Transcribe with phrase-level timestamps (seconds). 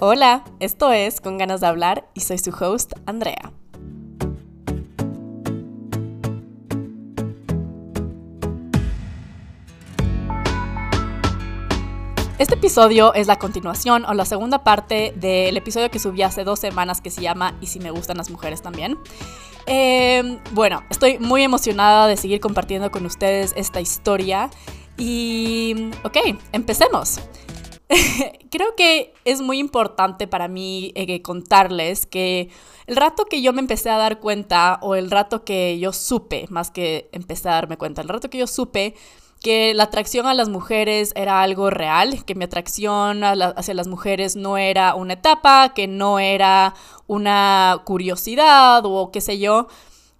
[0.00, 3.52] Hola, esto es Con ganas de hablar y soy su host, Andrea.
[12.38, 16.58] Este episodio es la continuación o la segunda parte del episodio que subí hace dos
[16.58, 18.98] semanas que se llama Y si me gustan las mujeres también.
[19.66, 24.50] Eh, bueno, estoy muy emocionada de seguir compartiendo con ustedes esta historia.
[24.98, 26.16] Y, ok,
[26.50, 27.20] empecemos.
[28.50, 32.48] Creo que es muy importante para mí eh, contarles que
[32.86, 36.46] el rato que yo me empecé a dar cuenta, o el rato que yo supe,
[36.50, 38.94] más que empecé a darme cuenta, el rato que yo supe
[39.40, 44.36] que la atracción a las mujeres era algo real, que mi atracción hacia las mujeres
[44.36, 46.74] no era una etapa, que no era
[47.06, 49.68] una curiosidad o qué sé yo,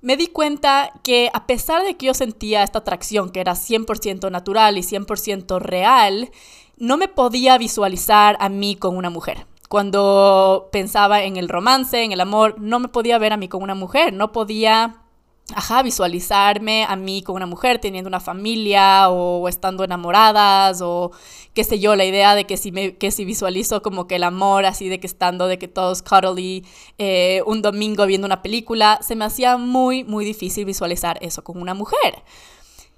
[0.03, 4.31] me di cuenta que a pesar de que yo sentía esta atracción que era 100%
[4.31, 6.31] natural y 100% real,
[6.79, 9.47] no me podía visualizar a mí con una mujer.
[9.69, 13.63] Cuando pensaba en el romance, en el amor, no me podía ver a mí con
[13.63, 15.05] una mujer, no podía
[15.53, 21.13] ajá, visualizarme a mí con una mujer teniendo una familia o estando enamoradas o
[21.53, 24.25] qué sé yo, la idea de que si, me, que si visualizo como que el
[24.25, 26.65] amor así de que estando de que todos cuddly
[26.99, 31.61] eh, un domingo viendo una película, se me hacía muy, muy difícil visualizar eso con
[31.61, 32.23] una mujer.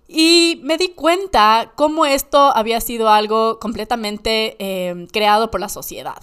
[0.09, 6.21] Y me di cuenta cómo esto había sido algo completamente eh, creado por la sociedad.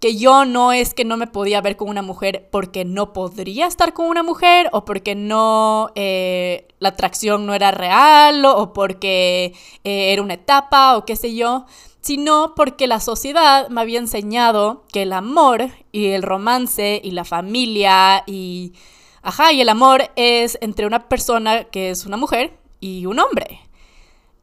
[0.00, 3.66] Que yo no es que no me podía ver con una mujer porque no podría
[3.66, 9.52] estar con una mujer o porque no eh, la atracción no era real o porque
[9.84, 11.66] eh, era una etapa o qué sé yo,
[12.00, 17.24] sino porque la sociedad me había enseñado que el amor y el romance y la
[17.24, 18.72] familia y
[19.22, 23.60] ajá, y el amor es entre una persona que es una mujer y un hombre.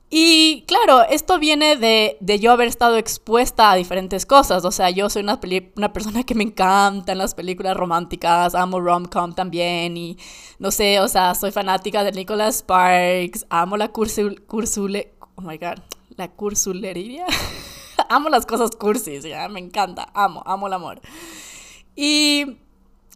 [0.10, 4.64] Y claro, esto viene de, yo haber estado expuesta a diferentes cosas.
[4.64, 5.40] O sea, yo soy una,
[5.76, 10.18] una persona que me encantan las películas románticas, amo rom-com también y
[10.60, 15.58] no sé, o sea, soy fanática de Nicholas Sparks, amo la cursul, cursule, oh my
[15.58, 15.80] god,
[16.16, 17.26] la cursulería.
[18.10, 21.02] amo las cosas cursis, ya, me encanta, amo, amo el amor.
[21.98, 22.58] Y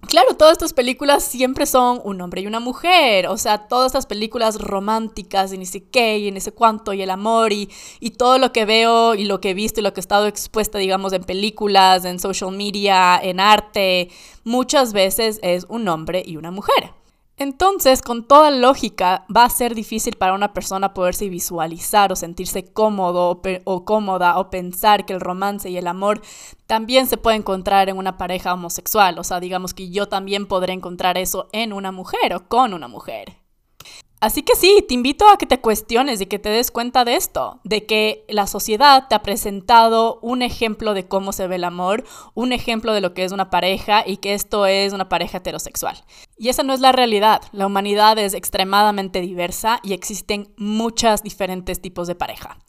[0.07, 4.07] Claro, todas estas películas siempre son un hombre y una mujer, o sea, todas estas
[4.07, 7.69] películas románticas y ni sé qué y ni sé cuánto y el amor y,
[8.00, 10.25] y todo lo que veo y lo que he visto y lo que he estado
[10.28, 14.09] expuesta, digamos, en películas, en social media, en arte,
[14.44, 17.00] muchas veces es un hombre y una mujer.
[17.41, 22.72] Entonces, con toda lógica, va a ser difícil para una persona poderse visualizar o sentirse
[22.72, 26.22] cómodo o, cómoda o pensar que el romance y el amor
[26.68, 29.18] también se puede encontrar en una pareja homosexual.
[29.18, 32.88] O sea, digamos que yo también podré encontrar eso en una mujer o con una
[32.88, 33.41] mujer.
[34.21, 37.15] Así que sí, te invito a que te cuestiones y que te des cuenta de
[37.15, 41.63] esto, de que la sociedad te ha presentado un ejemplo de cómo se ve el
[41.63, 42.03] amor,
[42.35, 45.97] un ejemplo de lo que es una pareja y que esto es una pareja heterosexual.
[46.37, 47.41] Y esa no es la realidad.
[47.51, 52.59] La humanidad es extremadamente diversa y existen muchos diferentes tipos de pareja.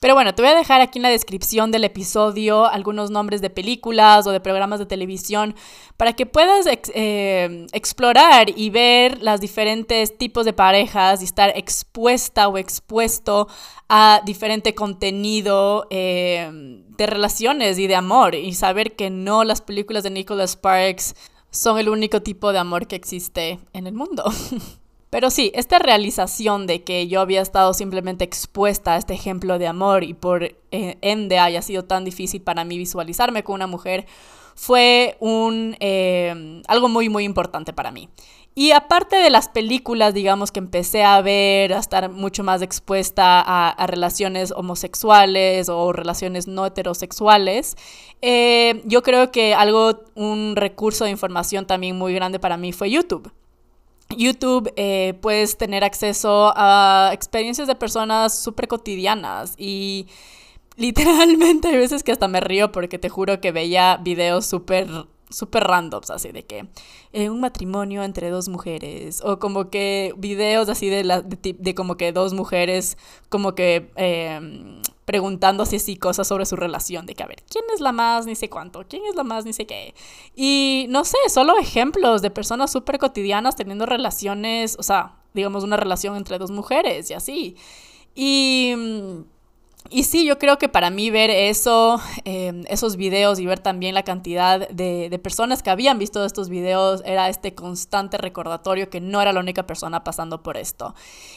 [0.00, 3.50] Pero bueno, te voy a dejar aquí en la descripción del episodio algunos nombres de
[3.50, 5.56] películas o de programas de televisión
[5.96, 12.46] para que puedas eh, explorar y ver los diferentes tipos de parejas y estar expuesta
[12.46, 13.48] o expuesto
[13.88, 16.48] a diferente contenido eh,
[16.96, 21.16] de relaciones y de amor y saber que no las películas de Nicholas Sparks
[21.50, 24.24] son el único tipo de amor que existe en el mundo.
[25.10, 29.66] Pero sí, esta realización de que yo había estado simplemente expuesta a este ejemplo de
[29.66, 34.06] amor y por eh, ende haya sido tan difícil para mí visualizarme con una mujer
[34.54, 38.08] fue eh, algo muy, muy importante para mí.
[38.56, 43.40] Y aparte de las películas, digamos, que empecé a ver, a estar mucho más expuesta
[43.40, 47.76] a, relaciones homosexuales o relaciones no heterosexuales,
[48.20, 52.90] eh, yo creo que algo, un recurso de información también muy grande para mí fue
[52.90, 53.30] YouTube.
[54.16, 60.06] YouTube eh, puedes tener acceso a experiencias de personas súper cotidianas y
[60.76, 64.88] literalmente hay veces que hasta me río porque te juro que veía videos súper
[65.30, 66.68] súper randoms, así de que
[67.12, 71.96] eh, un matrimonio entre dos mujeres, o como que videos así de, la, de, como
[71.96, 72.96] que dos mujeres
[73.28, 77.80] como que eh, preguntándose así cosas sobre su relación, de que a ver, ¿quién es
[77.80, 78.84] la más ni sé cuánto?
[78.88, 79.94] ¿Quién es la más ni sé qué?
[80.34, 85.76] Y no sé, solo ejemplos de personas súper cotidianas teniendo relaciones, o sea, digamos una
[85.76, 87.56] relación entre dos mujeres y así.
[88.14, 88.74] Y...
[89.90, 93.94] y sí, yo creo que para mí ver eso, em, esos videos y ver también
[93.94, 99.00] la cantidad de, de, personas que habían visto estos videos era este constante recordatorio que
[99.00, 100.94] no era la única persona pasando por esto.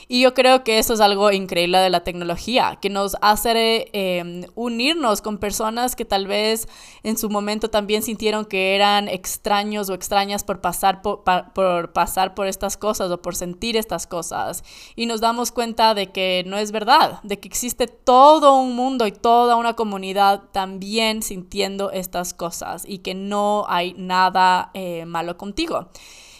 [0.07, 4.45] Y yo creo que eso es algo increíble de la tecnología, que nos hace eh,
[4.55, 6.67] unirnos con personas que tal vez
[7.03, 12.33] en su momento también sintieron que eran extraños o extrañas por pasar por, por pasar
[12.33, 14.63] por estas cosas o por sentir estas cosas.
[14.95, 18.75] Y nos damos cuenta de que no es verdad, de que existe todo todo un
[18.75, 25.05] mundo y toda una comunidad también sintiendo estas cosas y que no hay nada eh,
[25.05, 25.89] malo contigo.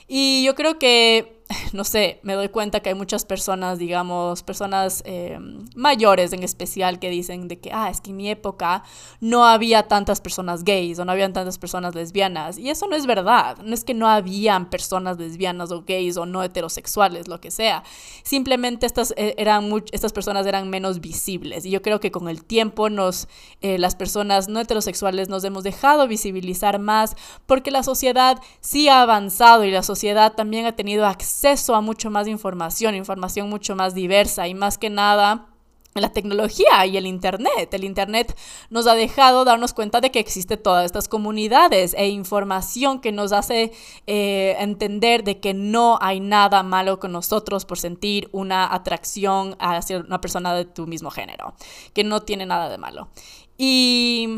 [0.08, 1.41] Y yo creo que
[1.74, 5.38] no sé, me doy cuenta que hay muchas personas, digamos, personas eh,
[5.76, 8.84] mayores en especial, que dicen de que, ah, es que en mi época
[9.20, 12.58] no había tantas personas gays o no habían tantas personas lesbianas.
[12.58, 13.58] Y eso no es verdad.
[13.64, 17.84] No es que no habían personas lesbianas o gays o no heterosexuales, lo que sea.
[18.24, 21.66] Simplemente estas, eh, eran estas personas eran menos visibles.
[21.66, 23.28] Y yo creo que con el tiempo nos,
[23.62, 27.16] eh, las personas no heterosexuales nos hemos dejado visibilizar más
[27.46, 31.82] porque la sociedad sí ha avanzado y la sociedad también ha tenido acceso acceso a
[31.82, 35.48] mucho más información, información mucho más diversa y más que nada
[35.96, 37.74] la tecnología y el Internet.
[37.74, 38.38] El Internet
[38.70, 43.32] nos ha dejado darnos cuenta de que existe todas estas comunidades e información que nos
[43.34, 43.74] hace
[44.08, 49.98] eh, entender de que no hay nada malo con nosotros por sentir una atracción hacia
[49.98, 51.56] una persona de tu mismo género,
[51.94, 53.10] que no tiene nada de malo.
[53.58, 54.30] Y,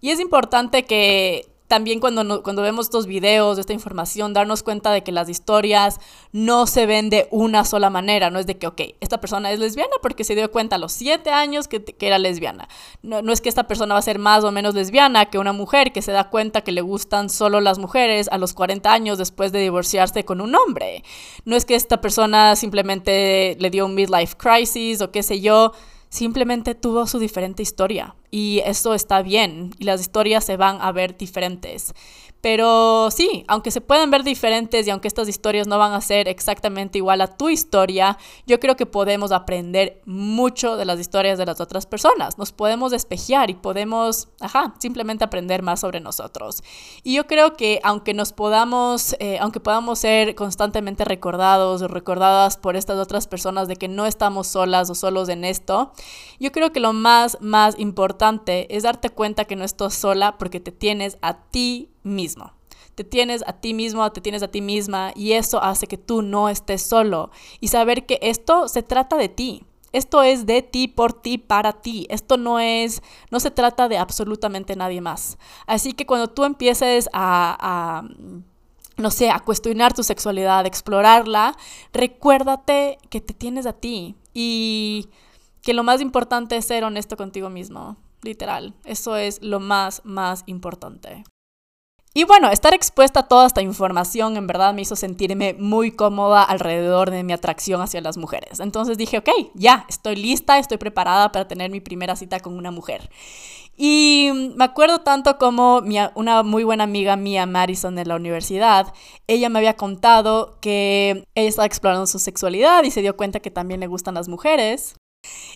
[0.00, 5.04] y es importante que también cuando, cuando vemos estos videos, esta información, darnos cuenta de
[5.04, 6.00] que las historias
[6.32, 8.28] no se ven de una sola manera.
[8.28, 10.90] No es de que, ok, esta persona es lesbiana porque se dio cuenta a los
[10.90, 12.68] siete años que, que era lesbiana.
[13.02, 15.52] No, no, es que esta persona va a ser más o menos lesbiana que una
[15.52, 19.16] mujer que se da cuenta que le gustan solo las mujeres a los 40 años
[19.16, 21.04] después de divorciarse con un hombre.
[21.44, 25.70] No es que esta persona simplemente le dio un midlife crisis o qué sé yo
[26.10, 30.92] simplemente tuvo su diferente historia y eso está bien y las historias se van a
[30.92, 31.94] ver diferentes.
[32.40, 36.26] Pero sí, aunque se pueden ver diferentes y aunque estas historias no van a ser
[36.26, 38.16] exactamente igual a tu historia,
[38.46, 42.38] yo creo que podemos aprender mucho de las historias de las otras personas.
[42.38, 46.62] Nos podemos despejar y podemos, ajá, simplemente aprender más sobre nosotros.
[47.02, 52.56] Y yo creo que aunque nos podamos, eh, aunque podamos ser constantemente recordados o recordadas
[52.56, 55.92] por estas otras personas de que no estamos solas o solos en esto,
[56.38, 60.60] yo creo que lo más, más importante es darte cuenta que no estás sola porque
[60.60, 62.52] te tienes a ti mismo.
[62.94, 66.22] Te tienes a ti mismo, te tienes a ti misma y eso hace que tú
[66.22, 67.30] no estés solo
[67.60, 69.64] y saber que esto se trata de ti.
[69.92, 72.06] Esto es de ti, por ti, para ti.
[72.10, 75.36] Esto no es, no se trata de absolutamente nadie más.
[75.66, 78.08] Así que cuando tú empieces a, a
[79.00, 81.56] no sé, a cuestionar tu sexualidad, a explorarla,
[81.92, 85.08] recuérdate que te tienes a ti y
[85.62, 88.74] que lo más importante es ser honesto contigo mismo, literal.
[88.84, 91.24] Eso es lo más, más importante.
[92.12, 96.42] Y bueno, estar expuesta a toda esta información en verdad me hizo sentirme muy cómoda
[96.42, 98.58] alrededor de mi atracción hacia las mujeres.
[98.58, 102.72] Entonces dije, ok, ya, estoy lista, estoy preparada para tener mi primera cita con una
[102.72, 103.10] mujer.
[103.76, 108.92] Y me acuerdo tanto como mi, una muy buena amiga mía, Madison, de la universidad,
[109.28, 113.52] ella me había contado que ella estaba explorando su sexualidad y se dio cuenta que
[113.52, 114.96] también le gustan las mujeres.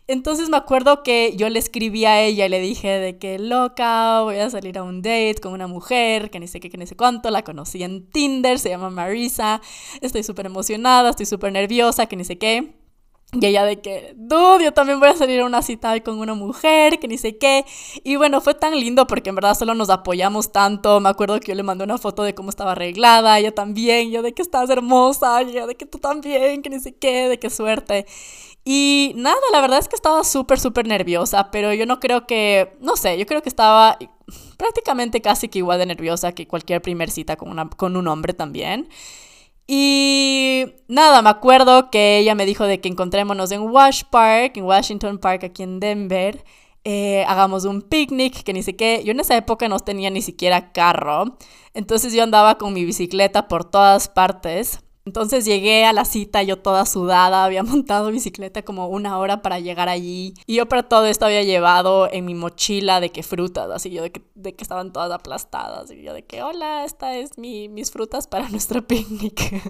[0.06, 4.20] Entonces me acuerdo que yo le escribí a ella y le dije de que loca,
[4.20, 6.86] voy a salir a un date con una mujer, que ni sé qué, que ni
[6.86, 9.62] sé cuánto, la conocí en Tinder, se llama Marisa,
[10.02, 12.74] estoy súper emocionada, estoy súper nerviosa, que ni sé qué.
[13.32, 16.34] Y ella de que, dude, yo también voy a salir a una cita con una
[16.34, 17.64] mujer, que ni sé qué.
[18.04, 21.00] Y bueno, fue tan lindo porque en verdad solo nos apoyamos tanto.
[21.00, 24.22] Me acuerdo que yo le mandé una foto de cómo estaba arreglada, ella también, yo
[24.22, 27.50] de que estás hermosa, ella de que tú también, que ni sé qué, de qué
[27.50, 28.06] suerte.
[28.64, 32.76] Y nada, la verdad es que estaba súper, súper nerviosa, pero yo no creo que,
[32.80, 33.98] no sé, yo creo que estaba
[34.56, 38.32] prácticamente casi que igual de nerviosa que cualquier primer cita con, una, con un hombre
[38.32, 38.88] también.
[39.66, 44.64] Y nada, me acuerdo que ella me dijo de que encontrémonos en Wash Park, en
[44.64, 46.44] Washington Park, aquí en Denver.
[46.84, 49.02] Eh, hagamos un picnic, que ni sé qué.
[49.04, 51.38] Yo en esa época no tenía ni siquiera carro.
[51.72, 54.83] Entonces yo andaba con mi bicicleta por todas partes.
[55.06, 59.60] Entonces llegué a la cita yo toda sudada, había montado bicicleta como una hora para
[59.60, 63.70] llegar allí y yo para todo esto había llevado en mi mochila de que frutas,
[63.70, 67.16] así yo de que, de que estaban todas aplastadas y yo de que hola, esta
[67.16, 69.62] es mi, mis frutas para nuestro picnic.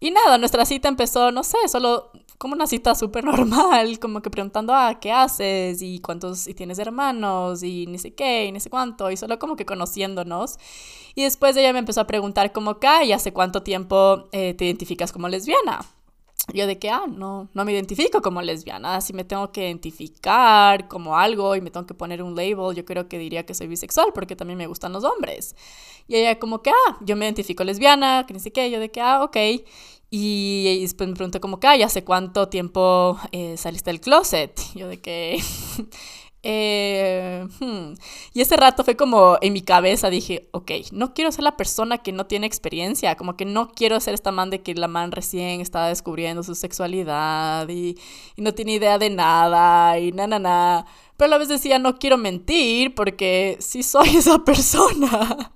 [0.00, 4.30] y nada, nuestra cita empezó, no sé, solo como una cita súper normal, como que
[4.30, 5.82] preguntando, ah, ¿qué haces?
[5.82, 9.38] Y cuántos, y tienes hermanos, y ni sé qué, y ni sé cuánto, y solo
[9.38, 10.58] como que conociéndonos.
[11.14, 13.06] Y después ella me empezó a preguntar como, ¿qué?
[13.06, 15.80] ¿Y hace cuánto tiempo eh, te identificas como lesbiana?
[16.54, 19.00] yo de que, ah, no, no me identifico como lesbiana.
[19.00, 22.84] Si me tengo que identificar como algo y me tengo que poner un label, yo
[22.84, 25.56] creo que diría que soy bisexual porque también me gustan los hombres.
[26.06, 28.90] Y ella como que, ah, yo me identifico lesbiana, que ni sé qué, yo de
[28.90, 29.36] que, ah, ok.
[30.10, 34.60] Y después me pregunté como que, ah, ¿hace cuánto tiempo eh, saliste del closet?
[34.74, 35.42] Yo de que...
[36.48, 37.94] Eh, hmm.
[38.32, 41.98] Y ese rato fue como en mi cabeza dije, ok, no quiero ser la persona
[41.98, 45.10] que no tiene experiencia, como que no quiero ser esta man de que la man
[45.10, 47.98] recién estaba descubriendo su sexualidad y,
[48.36, 50.86] y no tiene idea de nada y na, na, na.
[51.16, 55.55] Pero a la vez decía, no quiero mentir porque sí soy esa persona.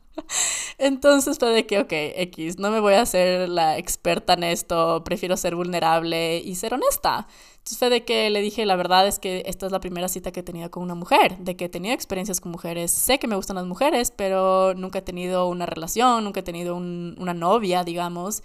[0.79, 5.03] Entonces fue de que, ok, X, no me voy a hacer la experta en esto,
[5.05, 7.27] prefiero ser vulnerable y ser honesta.
[7.53, 10.33] Entonces fue de que le dije, la verdad es que esta es la primera cita
[10.33, 13.27] que he tenido con una mujer, de que he tenido experiencias con mujeres, sé que
[13.27, 17.85] me gustan las mujeres, pero nunca he tenido una relación, nunca he tenido una novia,
[17.85, 18.43] digamos.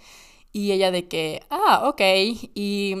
[0.52, 2.00] Y ella de que, ah, ok,
[2.54, 2.94] y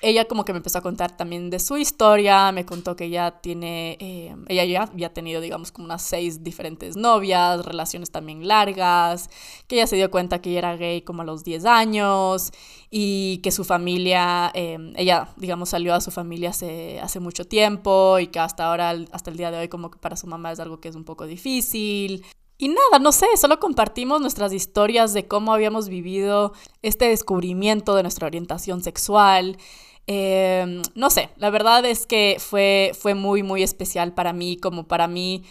[0.00, 3.40] ella como que me empezó a contar también de su historia, me contó que ella
[3.40, 9.30] tiene, eh, ella ya había tenido, digamos, como unas seis diferentes novias, relaciones también largas,
[9.66, 12.52] que ella se dio cuenta que ella era gay como a los 10 años
[12.90, 18.18] y que su familia, eh, ella, digamos, salió a su familia hace, hace mucho tiempo
[18.18, 20.60] y que hasta ahora, hasta el día de hoy, como que para su mamá es
[20.60, 22.24] algo que es un poco difícil.
[22.56, 28.02] Y nada, no sé, solo compartimos nuestras historias de cómo habíamos vivido este descubrimiento de
[28.02, 29.58] nuestra orientación sexual.
[30.06, 34.86] Em, no sé, la verdad es que fue, fue muy, muy especial para mí, como
[34.86, 35.42] para mí,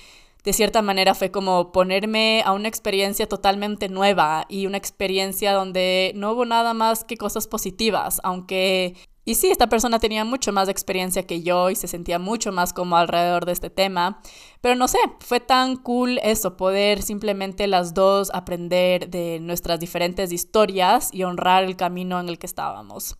[0.43, 6.11] de cierta manera fue como ponerme a una experiencia totalmente nueva y una experiencia donde
[6.15, 10.67] no hubo nada más que cosas positivas, aunque y sí, esta persona tenía mucho más
[10.67, 14.21] experiencia que yo y se sentía mucho más como alrededor de este tema.
[14.61, 20.31] Pero no sé, fue tan cool eso, poder simplemente las dos aprender de nuestras diferentes
[20.31, 23.17] historias y honrar el camino en el que estábamos.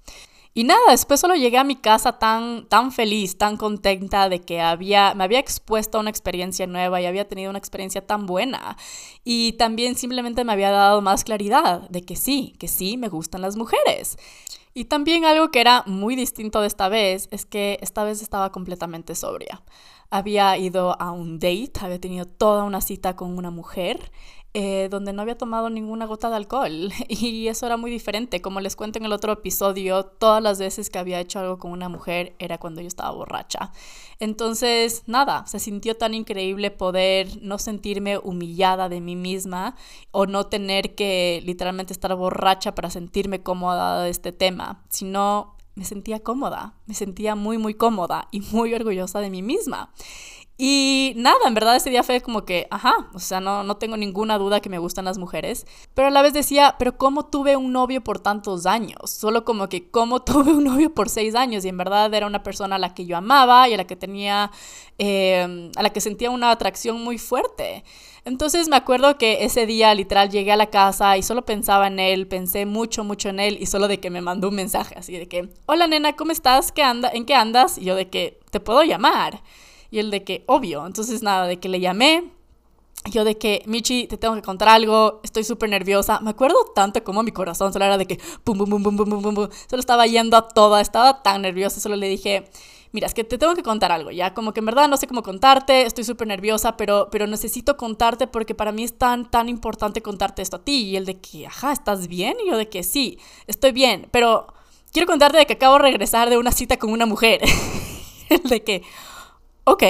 [0.55, 4.61] Y nada, después solo llegué a mi casa tan, tan feliz, tan contenta de que
[4.61, 8.77] había, me había expuesto a una experiencia nueva y había tenido una experiencia tan buena.
[9.23, 13.41] Y también simplemente me había dado más claridad de que sí, que sí, me gustan
[13.41, 14.17] las mujeres.
[14.75, 18.51] Y también algo que era muy distinto de esta vez es que esta vez estaba
[18.51, 19.63] completamente sobria.
[20.11, 24.11] Había ido a un date, había tenido toda una cita con una mujer
[24.55, 28.41] eh, donde no había tomado ninguna gota de alcohol y eso era muy diferente.
[28.41, 31.71] Como les cuento en el otro episodio, todas las veces que había hecho algo con
[31.71, 33.71] una mujer era cuando yo estaba borracha.
[34.19, 39.75] Entonces, nada, se sintió tan increíble poder no sentirme humillada de mí misma
[40.11, 45.85] o no tener que literalmente estar borracha para sentirme cómoda de este tema, sino me
[45.85, 49.91] sentía cómoda, me sentía muy, muy cómoda y muy orgullosa de mí misma.
[50.55, 53.97] Y nada, en verdad ese día fue como que, ajá, o sea, no, no tengo
[53.97, 57.55] ninguna duda que me gustan las mujeres, pero a la vez decía, pero ¿cómo tuve
[57.57, 59.09] un novio por tantos años?
[59.09, 61.65] Solo como que, ¿cómo tuve un novio por seis años?
[61.65, 63.95] Y en verdad era una persona a la que yo amaba y a la que
[63.95, 64.51] tenía,
[64.99, 67.83] em, a la que sentía una atracción muy fuerte.
[68.23, 71.99] Entonces me acuerdo que ese día literal llegué a la casa y solo pensaba en
[71.99, 75.17] él, pensé mucho, mucho en él y solo de que me mandó un mensaje así
[75.17, 76.71] de que, hola nena, ¿cómo estás?
[76.71, 77.09] ¿Qué anda?
[77.11, 77.77] ¿En qué andas?
[77.77, 79.41] Y yo de que, ¿te puedo llamar?
[79.93, 80.87] Y el de que, obvio.
[80.87, 82.31] Entonces, nada, de que le llamé.
[83.11, 86.19] Yo de que, Michi, te tengo que contar algo, estoy súper nerviosa.
[86.21, 89.21] Me acuerdo tanto como mi corazón solo era de que, pum, pum, pum, pum, pum,
[89.21, 91.79] pum, pum, Solo estaba yendo a toda, estaba tan nerviosa.
[91.79, 92.49] Solo le dije,
[92.91, 95.05] mira, es que te tengo que contar algo, ya, como que en verdad no sé
[95.05, 99.47] cómo contarte, estoy súper nerviosa, pero, pero necesito contarte porque para mí es tan, tan
[99.47, 100.85] importante contarte esto a ti.
[100.85, 102.35] Y el de que, ajá, ¿estás bien?
[102.43, 104.47] Y yo de que sí, estoy bien, pero
[104.91, 107.41] quiero contarte de que acabo de regresar de una cita con una mujer.
[108.29, 108.81] el de que,
[109.65, 109.83] ok,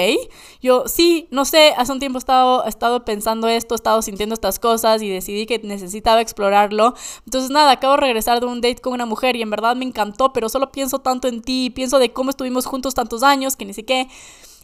[0.62, 4.58] yo sí, no sé, hace un tiempo he estado, pensando esto, he estado sintiendo estas
[4.58, 6.94] cosas y decidí que necesitaba explorarlo.
[7.24, 9.84] Entonces nada, acabo de regresar de un date con una mujer y en verdad me
[9.84, 13.64] encantó, pero solo pienso tanto en ti, pienso de cómo estuvimos juntos tantos años, que
[13.64, 13.84] ni sé.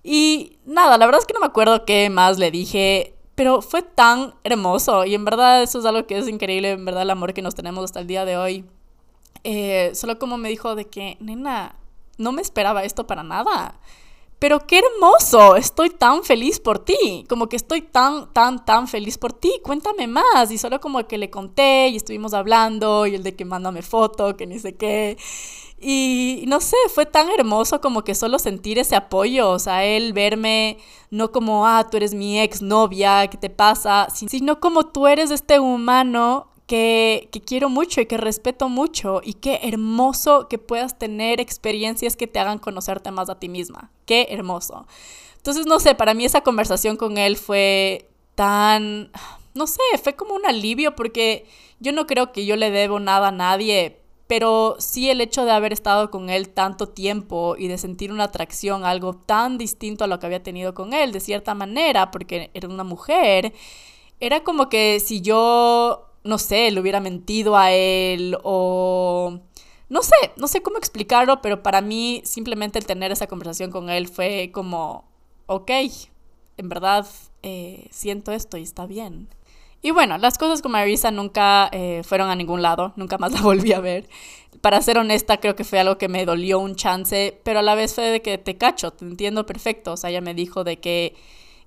[0.03, 3.83] Y nada, la verdad es que no me acuerdo qué más le dije, pero fue
[3.83, 7.35] tan hermoso y en verdad eso es algo que es increíble, en verdad el amor
[7.35, 8.65] que nos tenemos hasta el día de hoy.
[9.43, 11.77] Eh, solo como me dijo de que, nena,
[12.19, 13.81] no me esperaba esto para nada
[14.41, 19.19] pero qué hermoso, estoy tan feliz por ti, como que estoy tan, tan, tan feliz
[19.19, 20.51] por ti, cuéntame más.
[20.51, 24.39] Y solo como que le conté y estuvimos hablando y el de que mándame foto,
[24.39, 25.19] que ni sé qué.
[25.79, 30.15] Y no sé, fue tan hermoso como que solo sentir ese apoyo, o sea, él
[30.15, 30.79] verme
[31.11, 34.09] no como, ah, tú eres mi ex novia, ¿qué te pasa?
[34.15, 39.59] Sino como tú eres este humano que, quiero mucho y que respeto mucho y qué
[39.65, 43.91] hermoso que puedas tener experiencias que te hagan conocerte más a ti misma.
[44.07, 44.87] Qué hermoso.
[45.35, 49.11] Entonces, no sé, para mí esa conversación con él fue tan,
[49.53, 51.45] no sé, fue como un alivio porque
[51.81, 53.97] yo no creo que yo le debo nada a nadie
[54.29, 58.23] pero sí el hecho de haber estado con él tanto tiempo y de sentir una
[58.23, 62.53] atracción, algo tan distinto a lo que había tenido con él, de cierta manera, porque
[62.55, 63.53] era una mujer,
[64.21, 69.41] era como que si yo, no sé, le hubiera mentido a él o...
[69.89, 73.91] No sé, no sé cómo explicarlo, pero para mí simplemente el tener esa conversación con
[73.91, 75.11] él fue como,
[75.47, 75.71] ok,
[76.59, 77.07] en verdad
[77.43, 79.29] eh, siento esto y está bien.
[79.83, 83.41] Y bueno, las cosas con Marisa nunca eh, fueron a ningún lado, nunca más la
[83.41, 84.09] volví a ver.
[84.61, 87.75] Para ser honesta, creo que fue algo que me dolió un chance, pero a la
[87.75, 89.93] vez fue de que te cacho, te entiendo perfecto.
[89.93, 91.15] O sea, ella me dijo de que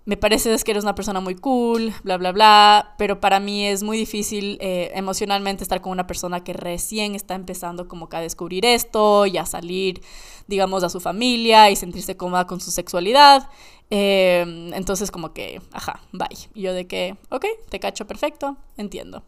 [0.06, 3.84] me parece que eres una persona muy cool, bla, bla, bla, pero para mí es
[3.84, 8.22] muy difícil eh, emocionalmente estar con una persona que recién está empezando como que a
[8.22, 10.02] descubrir esto y a salir,
[10.48, 13.50] digamos, a su familia y sentirse cómoda con su sexualidad.
[13.90, 16.28] Eh, entonces como que, ajá, bye.
[16.54, 19.24] Y yo de que, ok, te cacho perfecto, entiendo.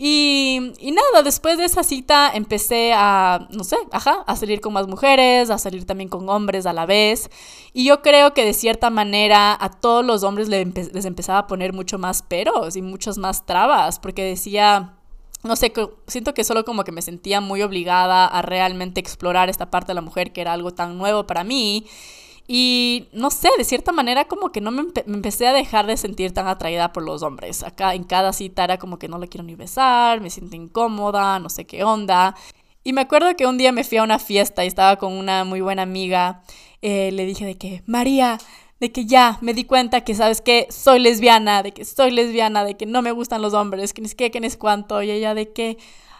[0.00, 4.86] Y, nada, después de esa cita empecé a, no sé, ajá, a salir con más
[4.86, 7.28] mujeres, a salir también con hombres a la vez.
[7.72, 11.46] Y yo creo que de cierta manera a todos los hombres les, les empezaba a
[11.48, 14.94] poner mucho más peros y muchas más trabas, porque decía,
[15.42, 15.72] no sé,
[16.06, 19.94] siento que solo como que me sentía muy obligada a realmente explorar esta parte de
[19.94, 21.86] la mujer que era algo tan nuevo para mí.
[22.50, 26.32] Y no sé, de cierta manera como que no me, empecé a dejar de sentir
[26.32, 27.62] tan atraída por los hombres.
[27.62, 31.38] Acá en cada cita era como que no le quiero ni besar, me siento incómoda,
[31.40, 32.34] no sé qué onda.
[32.84, 35.44] Y me acuerdo que un día me fui a una fiesta y estaba con una
[35.44, 36.42] muy buena amiga.
[36.80, 38.38] Eh, le dije de que, María,
[38.80, 40.68] de que ya me di cuenta que, ¿sabes qué?
[40.70, 44.08] Soy lesbiana, de que soy lesbiana, de que no me gustan los hombres, que ni
[44.08, 45.02] siquiera que ni es cuánto.
[45.02, 45.76] Y ella de que,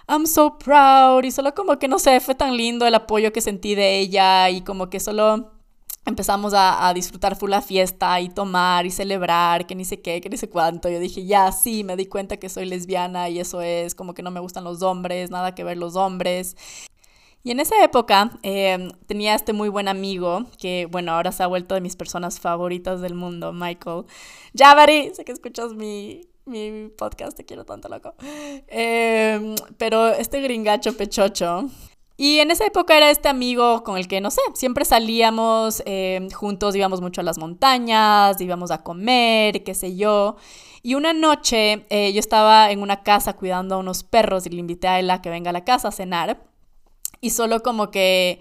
[0.07, 1.25] I'm so proud.
[1.25, 4.51] Y solo como que, no sé, fue tan lindo el apoyo que sentí de ella
[4.51, 5.58] y como que solo
[6.09, 10.31] empezamos a, disfrutar full la fiesta y tomar y celebrar, que ni sé qué, que
[10.31, 10.89] ni sé cuánto.
[10.89, 14.23] Yo dije, ya, sí, me di cuenta que soy lesbiana y eso es como que
[14.23, 16.57] no me gustan los hombres, nada que ver los hombres.
[17.45, 21.47] Y en esa época em, tenía este muy buen amigo que, bueno, ahora se ha
[21.47, 24.05] vuelto de mis personas favoritas del mundo, Michael.
[24.57, 28.15] Javari, sé que escuchas mi, mi podcast, te quiero tanto, loco.
[28.69, 31.69] Em, pero este gringacho pechocho
[32.21, 36.27] y en esa época era este amigo con el que, no sé, siempre salíamos eh,
[36.35, 40.35] juntos, íbamos mucho a las montañas, íbamos a comer, qué sé yo.
[40.83, 44.59] Y una noche eh, yo estaba en una casa cuidando a unos perros y le
[44.59, 46.43] invité a él a que venga a la casa a cenar.
[47.21, 48.41] Y solo como que,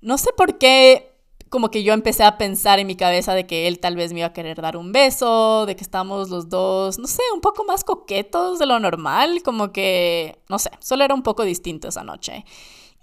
[0.00, 1.10] no sé por qué,
[1.48, 4.20] como que yo empecé a pensar en mi cabeza de que él tal vez me
[4.20, 7.64] iba a querer dar un beso, de que estamos los dos, no sé, un poco
[7.64, 12.04] más coquetos de lo normal, como que, no sé, solo era un poco distinto esa
[12.04, 12.44] noche.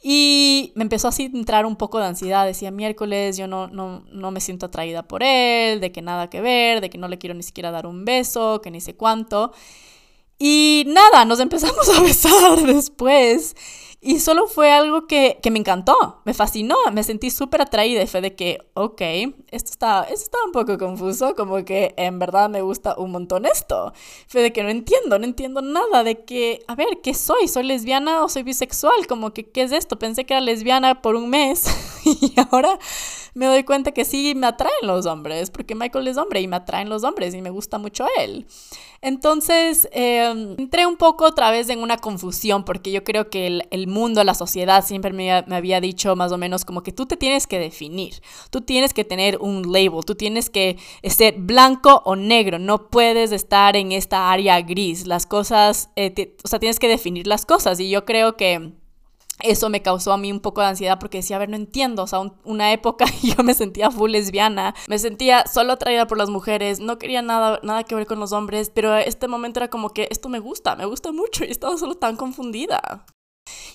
[0.02, 2.46] Y me empezó así a entrar un poco de ansiedad.
[2.46, 6.42] Decía, miércoles, yo no, no, no me siento atraída por él, de que nada que
[6.42, 9.52] ver, de que no le quiero ni siquiera dar un beso, que ni sé cuánto.
[10.40, 13.56] Y nada, nos empezamos a besar después.
[14.00, 18.36] Y solo fue algo que, me encantó, me fascinó, me sentí súper atraída fue de
[18.36, 19.02] que, ok,
[19.50, 23.48] esto está, esto está un poco confuso, como que en verdad me gusta un montón
[23.48, 23.94] esto.
[24.28, 27.48] Fue de que no entiendo, no entiendo nada de que, a ver, ¿qué soy?
[27.48, 29.08] ¿Soy lesbiana o soy bisexual?
[29.08, 29.98] Como que, ¿qué es esto?
[29.98, 31.66] Pensé que era lesbiana por un mes
[32.06, 32.78] y ahora
[33.38, 36.56] me doy cuenta que sí me atraen los hombres, porque Michael es hombre y me
[36.56, 38.48] atraen los hombres y me gusta mucho él.
[39.02, 43.88] Entonces, em, entré un poco otra vez en una confusión porque yo creo que el,
[43.88, 47.16] mundo, la sociedad siempre me, me, había dicho más o menos como que tú te
[47.16, 48.16] tienes que definir,
[48.50, 53.32] tú tienes que tener un label, tú tienes que ser blanco o negro, no puedes
[53.32, 57.80] estar en esta área gris, las cosas, eh, o sea, tienes que definir las cosas
[57.80, 58.74] y yo creo que
[59.40, 62.04] eso me causó a mí un poco de ansiedad porque decía, a ver, no entiendo,
[62.04, 66.30] o sea, una época yo me sentía full lesbiana, me sentía solo atraída por las
[66.30, 69.90] mujeres, no quería nada, nada que ver con los hombres, pero este momento era como
[69.90, 73.06] que esto me gusta, me gusta mucho y estaba solo tan confundida.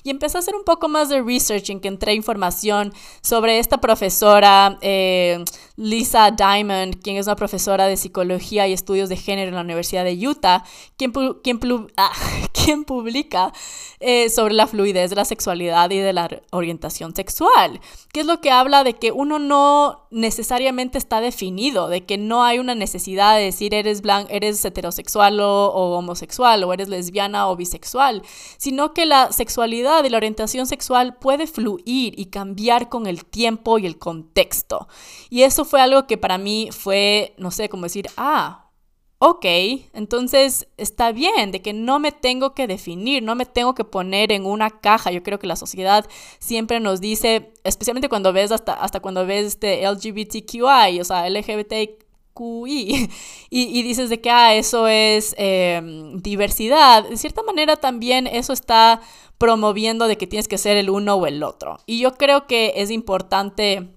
[0.02, 3.80] Y empecé a hacer un poco más de research en que entré información sobre esta
[3.80, 5.44] profesora, eh,
[5.76, 10.04] Lisa Diamond, quien es una profesora de psicología y estudios de género en la Universidad
[10.04, 10.64] de Utah,
[10.96, 11.60] quien, quien,
[11.96, 12.12] ah,
[12.52, 13.52] quien publica
[14.00, 17.80] eh, sobre la fluidez de la sexualidad y de la orientación sexual,
[18.12, 22.44] que es lo que habla de que uno no necesariamente está definido, de que no
[22.44, 27.48] hay una necesidad de decir eres, blanco, eres heterosexual o, o homosexual o eres lesbiana
[27.48, 28.22] o bisexual,
[28.58, 33.78] sino que la sexualidad y la orientación sexual puede fluir y cambiar con el tiempo
[33.78, 34.88] y el contexto.
[35.30, 38.70] Y eso fue algo que para mí fue, no sé, como decir, ah,
[39.18, 39.44] ok,
[39.92, 44.32] entonces está bien, de que no me tengo que definir, no me tengo que poner
[44.32, 45.12] en una caja.
[45.12, 46.06] Yo creo que la sociedad
[46.40, 52.02] siempre nos dice, especialmente cuando ves hasta, hasta cuando ves este LGBTQI, o sea, LGBT
[52.34, 53.10] QI
[53.50, 59.00] y, dices de que ah, eso es em, diversidad, de cierta manera también eso está
[59.38, 61.78] promoviendo de que tienes que ser el uno o el otro.
[61.86, 63.88] Y yo creo que es importante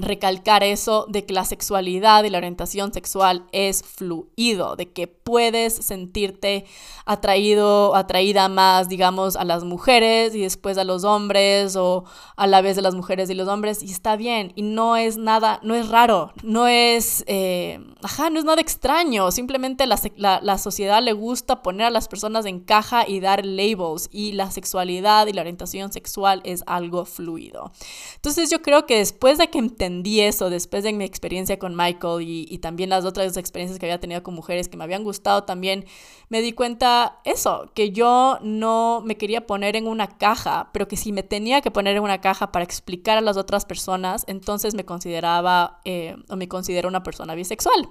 [0.00, 5.74] recalcar eso de que la sexualidad y la orientación sexual es fluido, de que puedes
[5.74, 6.64] sentirte
[7.04, 12.04] atraído, atraída más, digamos, a las mujeres y después a los hombres o
[12.36, 15.16] a la vez de las mujeres y los hombres y está bien y no es
[15.16, 19.98] nada, no es raro, no es, eh, ajá, no es nada extraño, simplemente la,
[20.42, 24.50] la, sociedad le gusta poner a las personas en caja y dar labels y la
[24.50, 27.70] sexualidad y la orientación sexual es algo fluido.
[28.16, 32.22] Entonces yo creo que después de que entendí eso después de mi experiencia con Michael
[32.22, 35.84] y, también las otras experiencias que había tenido con mujeres que me habían gustado también,
[36.28, 40.96] me di cuenta eso, que yo no me quería poner en una caja, pero que
[40.96, 44.74] si me tenía que poner en una caja para explicar a las otras personas, entonces
[44.74, 47.88] me consideraba eh, o me considero una persona bisexual.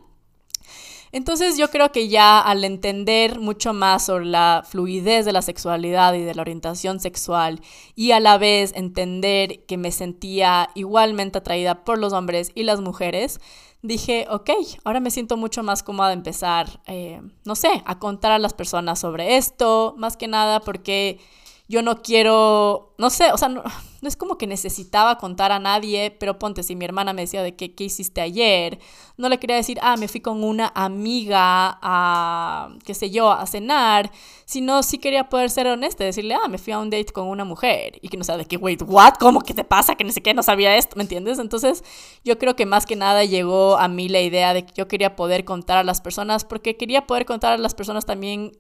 [1.16, 6.14] Entonces yo creo que ya al entender mucho más sobre la fluidez de la sexualidad
[6.14, 7.62] y de la orientación sexual
[7.96, 12.82] y a la vez entender que me sentía igualmente atraída por los hombres y las
[12.82, 13.40] mujeres,
[13.82, 14.50] dije, ok,
[14.84, 18.54] ahora me siento mucho más cómoda de empezar, eh, no sé, a contar a las
[18.54, 21.22] personas sobre esto, más que nada porque
[21.68, 23.64] yo no quiero, no sé, o sea, no,
[24.04, 27.56] es como que necesitaba contar a nadie, pero ponte, si mi hermana me decía de
[27.56, 28.78] qué, qué hiciste ayer,
[29.18, 33.48] no le quería decir, ah, me fui con una amiga a, qué sé yo, a
[33.48, 34.12] cenar,
[34.46, 37.46] sino sí quería poder ser honesta, decirle, ah, me fui a un date con una
[37.46, 39.96] mujer, y que no sea de que, wait, what, ¿cómo que te pasa?
[39.96, 41.40] Que ni sé qué, no sabía esto, ¿me entiendes?
[41.40, 41.84] Entonces,
[42.24, 45.16] yo creo que más que nada llegó a mí la idea de que yo quería
[45.16, 48.52] poder contar a las personas, porque quería poder contar a las personas también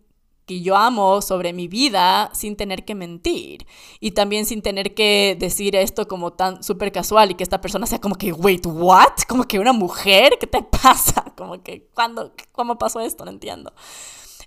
[0.46, 3.66] que yo amo sobre mi vida sin tener que mentir
[4.00, 7.88] y también sin tener que decir esto como tan súper casual y que esta persona
[7.88, 9.14] sea como que, wait, what?
[9.28, 11.26] Como que una mujer, ¿qué te pasa?
[11.36, 12.34] Como que, ¿cuándo?
[12.54, 13.26] ¿Cómo pasó esto?
[13.26, 13.74] No entiendo.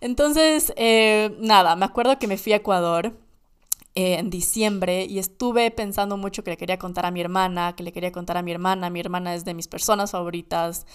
[0.01, 3.13] Entonces, eh, nada, me acuerdo que me fui a Ecuador
[3.95, 7.83] eh, en diciembre y estuve pensando mucho que le quería contar a mi hermana, que
[7.83, 8.91] le quería contar a mi hermana.
[8.91, 10.87] Mi hermana es de mis personas favoritas.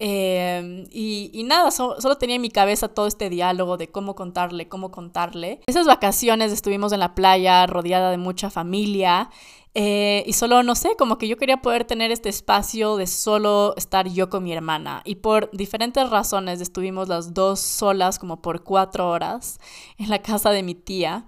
[0.00, 4.90] Em, y, nada, solo tenía en mi cabeza todo este diálogo de cómo contarle, cómo
[4.90, 5.60] contarle.
[5.66, 9.30] Esas vacaciones estuvimos en la playa rodeada de mucha familia
[9.74, 13.74] eh, y solo, no sé, como que yo quería poder tener este espacio de solo
[13.76, 15.02] estar yo con mi hermana.
[15.04, 19.60] Y por diferentes razones estuvimos las dos solas como por cuatro horas
[19.98, 21.26] en la casa de mi tía.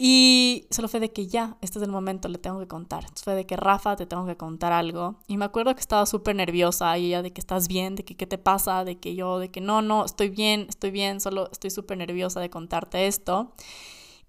[0.00, 3.04] Y solo fue de que ya, este es el momento, le tengo que contar.
[3.20, 5.16] fue de que Rafa, te tengo que contar algo.
[5.26, 8.16] Y me acuerdo que estaba súper nerviosa y ella de que estás bien, de que
[8.16, 11.48] qué te pasa, de que yo, de que no, no, estoy bien, estoy bien, solo
[11.50, 13.52] estoy súper nerviosa de contarte esto.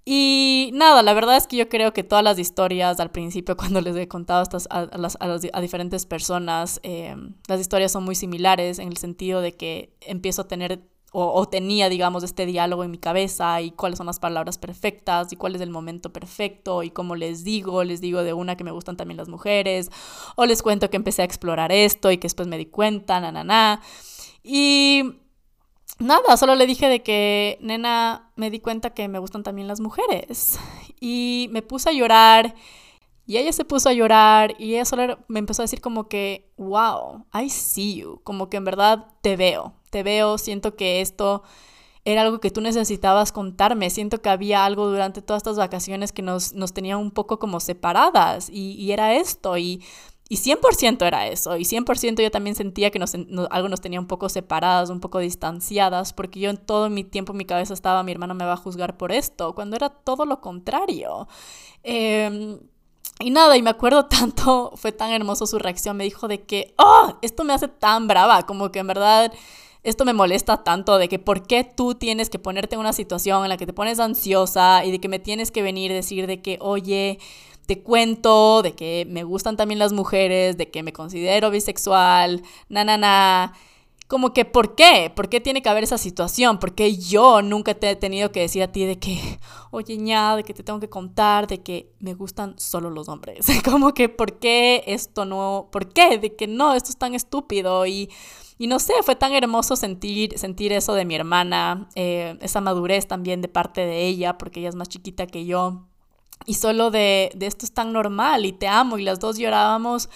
[0.05, 3.79] Y nada, la verdad es que yo creo que todas las historias al principio, cuando
[3.79, 7.15] les he contado estas a, a, diferentes personas, eh,
[7.47, 11.89] las historias son muy similares en el sentido de que empiezo a tener o, tenía,
[11.89, 15.61] digamos, este diálogo en mi cabeza y cuáles son las palabras perfectas y cuál es
[15.61, 19.17] el momento perfecto y cómo les digo, les digo de una que me gustan también
[19.17, 19.89] las mujeres
[20.35, 23.31] o les cuento que empecé a explorar esto y que después me di cuenta, na,
[23.31, 23.81] na, na.
[24.43, 25.03] Y
[25.97, 29.79] nada, solo le dije de que, nena, me di cuenta que me gustan también las
[29.79, 30.59] mujeres
[30.99, 32.53] y me puse a llorar.
[33.29, 36.51] Y ella se puso a llorar y ella solo me empezó a decir como que,
[36.57, 41.43] wow, I see you, como que en verdad te veo, te veo, siento que esto
[42.05, 46.23] era algo que tú necesitabas contarme, siento que había algo durante todas estas vacaciones que
[46.23, 49.83] nos, nos tenía un poco como separadas y, era esto y,
[50.27, 53.13] y 100% era eso y 100% yo también sentía que nos,
[53.51, 57.33] algo nos tenía un poco separadas, un poco distanciadas porque yo en todo mi tiempo
[57.33, 60.41] mi cabeza estaba mi hermano me va a juzgar por esto, cuando era todo lo
[60.41, 61.27] contrario.
[61.83, 62.59] Em,
[63.19, 66.73] y nada, y me acuerdo tanto, fue tan hermoso su reacción, me dijo de que,
[66.77, 69.33] oh, esto me hace tan brava, como que en verdad
[69.83, 73.43] esto me molesta tanto de que por qué tú tienes que ponerte en una situación
[73.43, 76.27] en la que te pones ansiosa y de que me tienes que venir a decir
[76.27, 77.19] de que, oye,
[77.65, 82.83] te cuento, de que me gustan también las mujeres, de que me considero bisexual, na,
[82.83, 83.53] na, na.
[84.09, 85.13] Como que, ¿por qué?
[85.15, 86.57] ¿Por qué tiene que haber esa situación?
[86.57, 89.39] ¿Por qué yo nunca te he tenido que decir a ti de que,
[89.71, 93.45] oye, ña, de que te tengo que contar, de que me gustan solo los hombres?
[93.63, 95.69] Como que, ¿por qué esto no?
[95.71, 96.17] ¿Por qué?
[96.17, 98.09] De que no, esto es tan estúpido y
[98.61, 103.07] y no sé, fue tan hermoso sentir, sentir eso de mi hermana, eh, esa madurez
[103.07, 105.85] también de parte de ella, porque ella es más chiquita que yo.
[106.45, 110.09] Y solo de, de esto es tan normal y te amo y las dos llorábamos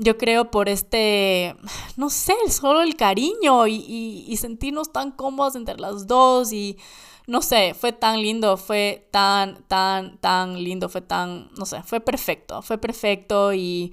[0.00, 1.56] yo creo por este,
[1.96, 6.78] no sé, solo el cariño y, y, y, sentirnos tan cómodos entre las dos y
[7.26, 12.00] no sé, fue tan lindo, fue tan, tan, tan lindo, fue tan, no sé, fue
[12.00, 13.92] perfecto, fue perfecto y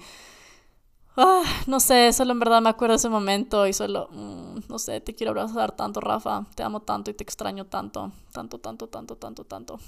[1.19, 4.77] Ah, no sé, solo en verdad me acuerdo de ese momento y solo, mm, no
[4.77, 6.45] sé, te quiero abrazar tanto, Rafa.
[6.55, 9.79] Te amo tanto y te extraño tanto, tanto, tanto, tanto, tanto, tanto.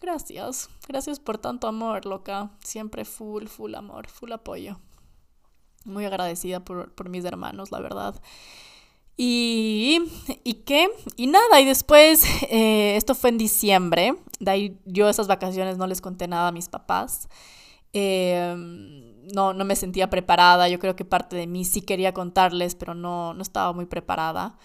[0.00, 2.50] Gracias, gracias por tanto amor, loca.
[2.62, 4.78] Siempre full, full amor, full apoyo.
[5.86, 8.20] Muy agradecida por, por mis hermanos, la verdad.
[9.16, 9.98] Y,
[10.44, 10.88] ¿Y qué?
[11.16, 15.86] Y nada, y después, eh, esto fue en diciembre, de ahí yo esas vacaciones no
[15.86, 17.28] les conté nada a mis papás.
[17.94, 18.54] Eh,
[19.34, 22.94] no, no me sentía preparada, yo creo que parte de mí sí quería contarles, pero
[22.94, 24.58] no, no estaba muy preparada.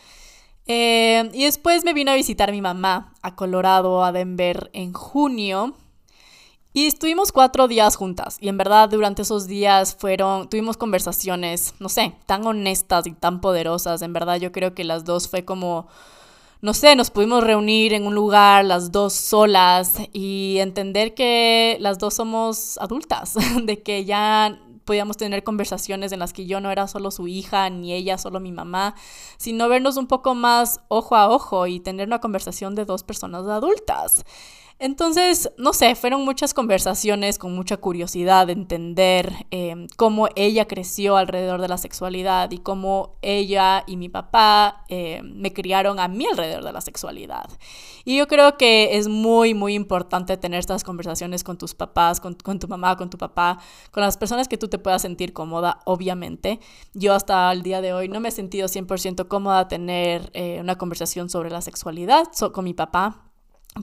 [0.68, 5.76] Eh, y después me vino a visitar mi mamá a Colorado, a Denver, en junio.
[6.74, 11.90] Y estuvimos cuatro días juntas y en verdad durante esos días fueron, tuvimos conversaciones, no
[11.90, 14.02] sé, tan honestas y tan poderosas.
[14.02, 15.88] En verdad yo creo que las dos fue como,
[16.62, 22.00] no sé, nos pudimos reunir en un lugar las dos solas y entender que las
[22.00, 26.88] dos somos adultas, de que ya podíamos tener conversaciones en las que yo no era
[26.88, 28.96] solo su hija ni ella solo mi mamá,
[29.36, 33.46] sino vernos un poco más ojo a ojo y tener una conversación de dos personas
[33.48, 34.24] adultas.
[34.84, 41.18] Entonces, no sé, fueron muchas conversaciones con mucha curiosidad de entender em, cómo ella creció
[41.18, 46.26] alrededor de la sexualidad y cómo ella y mi papá em, me criaron a mí
[46.26, 47.48] alrededor de la sexualidad.
[48.06, 52.36] Y yo creo que es muy, muy importante tener estas conversaciones con tus papás, con,
[52.36, 53.60] tu mamá, con tu papá,
[53.92, 56.60] con las personas que tú te puedas sentir cómoda, obviamente.
[56.96, 60.80] Yo hasta el día de hoy no me he sentido 100% cómoda tener eh, una
[60.80, 63.31] conversación sobre la sexualidad con mi papá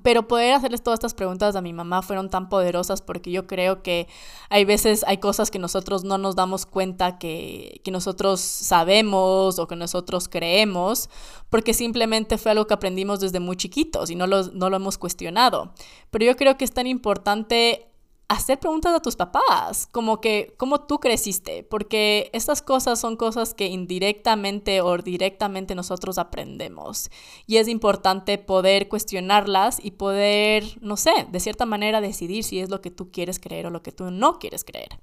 [0.03, 3.83] pero poder hacerles todas estas preguntas a mi mamá fueron tan poderosas porque yo creo
[3.83, 4.07] que
[4.51, 9.66] hay veces hay cosas que nosotros no nos damos cuenta que, que nosotros sabemos o
[9.66, 11.09] que nosotros creemos
[11.48, 14.98] porque simplemente fue algo que aprendimos desde muy chiquitos y no lo, no lo hemos
[14.98, 15.72] cuestionado.
[16.11, 17.88] Pero yo creo que es tan importante
[18.28, 23.54] hacer preguntas a tus papás, como que cómo tú creciste, porque estas cosas son cosas
[23.54, 27.10] que indirectamente o directamente nosotros aprendemos
[27.46, 32.68] y es importante poder cuestionarlas y poder, no sé, de cierta manera decidir si es
[32.68, 35.00] lo que tú quieres creer o lo que tú no quieres creer.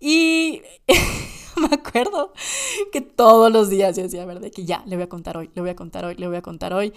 [0.00, 0.62] Y
[1.56, 2.32] me acuerdo
[2.92, 4.50] que todos los días yo decía, ¿verdad?
[4.50, 6.42] Que ya, le voy a contar hoy, le voy a contar hoy, le voy a
[6.42, 6.92] contar hoy.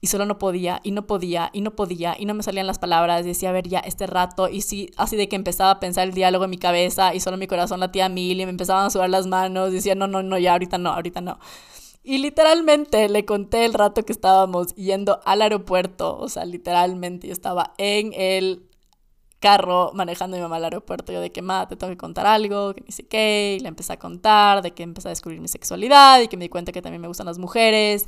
[0.00, 2.78] Y solo no podía, y no podía, y no podía, y no me salían las
[2.78, 3.24] palabras.
[3.24, 4.48] decía, a ver, ya, este rato.
[4.48, 7.36] Y sí, así de que empezaba a pensar el diálogo en mi cabeza y solo
[7.36, 9.72] mi corazón latía a mil y me empezaban a sudar las manos.
[9.72, 11.38] decía, no, no, no, ya, ahorita no, ahorita no.
[12.02, 16.16] Y literalmente le conté el rato que estábamos yendo al aeropuerto.
[16.18, 18.69] O sea, literalmente yo estaba en el
[19.40, 22.74] carro manejando mi mamá al aeropuerto, yo de que, ma, te tengo que contar algo,
[22.74, 25.48] que ni sé qué, y le empecé a contar de que empecé a descubrir mi
[25.48, 28.06] sexualidad y que me di cuenta que también me gustan las mujeres.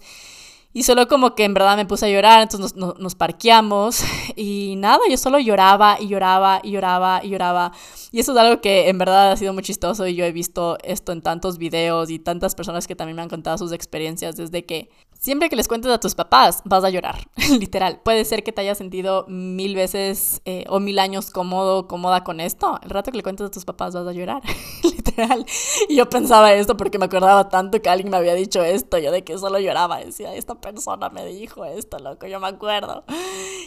[0.75, 4.03] Y solo como que en verdad me puse a llorar, entonces nos, nos, parqueamos
[4.37, 7.73] y nada, yo solo lloraba y lloraba y lloraba y lloraba.
[8.11, 10.79] Y eso es algo que en verdad ha sido muy chistoso y yo he visto
[10.83, 14.65] esto en tantos videos y tantas personas que también me han contado sus experiencias desde
[14.65, 14.89] que
[15.23, 17.29] Siempre que les cuentes a tus papás, vas a llorar,
[17.61, 18.01] literal.
[18.03, 22.41] Puede ser que te hayas sentido mil veces eh, o mil años cómodo, cómoda con
[22.41, 22.81] esto.
[22.83, 24.43] El rato que le cuentes a tus papás, vas a llorar,
[24.83, 25.47] literal.
[25.89, 28.99] Y yo pensaba esto porque me acordaba tanto que alguien me había dicho esto.
[28.99, 33.05] Yo de que solo lloraba, decía, esta persona me dijo esto, loco, yo me acuerdo.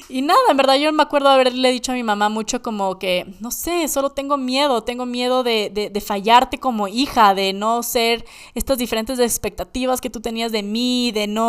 [0.10, 3.34] Y nada, en verdad yo me acuerdo haberle dicho a mi mamá mucho como que,
[3.40, 7.82] no sé, solo tengo miedo, tengo miedo de, de, de fallarte como hija, de no
[7.82, 11.45] ser estas diferentes expectativas que tú tenías de mí, de no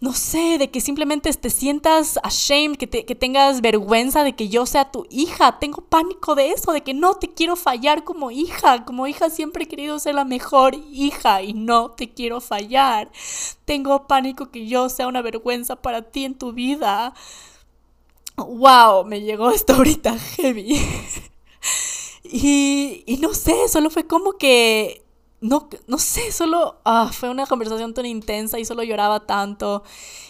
[0.00, 4.66] no, sé, de que simplemente te sientas ashamed, que, que tengas vergüenza de que yo
[4.66, 5.58] sea tu hija.
[5.58, 8.84] Tengo pánico de eso, de que no te quiero fallar como hija.
[8.84, 13.10] Como hija siempre he querido ser la mejor hija y no te quiero fallar.
[13.64, 17.14] Tengo pánico que yo sea una vergüenza para ti en tu vida.
[18.36, 20.80] Wow, me llegó esto ahorita heavy.
[22.24, 25.04] y, y no sé, solo fue como que
[25.40, 29.82] no, no sé, solo ah, fue una conversación tan intensa y solo lloraba tanto.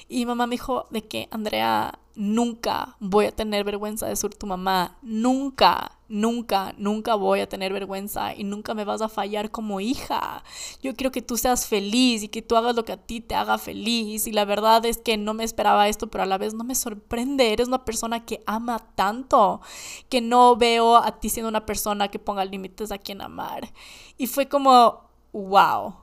[0.09, 4.47] Y mamá me dijo de que, Andrea, nunca voy a tener vergüenza de ser tu
[4.47, 4.99] mamá.
[5.01, 10.45] Nunca, nunca, nunca voy a tener vergüenza y nunca me vas a fallar como hija.
[10.83, 13.35] Yo quiero que tú seas feliz y que tú hagas lo que a ti te
[13.35, 14.27] haga feliz.
[14.27, 16.75] Y la verdad es que no me esperaba esto, pero a la vez no me
[16.75, 17.55] sorprende.
[17.55, 19.63] Eres una persona que ama tanto,
[20.11, 23.73] que no veo a ti siendo una persona que ponga límites a quien amar.
[24.19, 25.95] Y fue como, wow,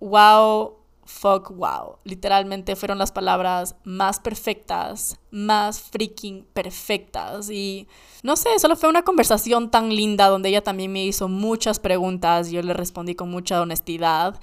[0.00, 0.79] wow,
[1.10, 1.96] fuck, wow.
[2.04, 7.50] Literalmente fueron las palabras más perfectas, más freaking perfectas.
[7.50, 7.88] Y
[8.22, 12.50] no sé, solo fue una conversación tan linda donde ella también me hizo muchas preguntas
[12.50, 14.40] yo le respondí con mucha honestidad.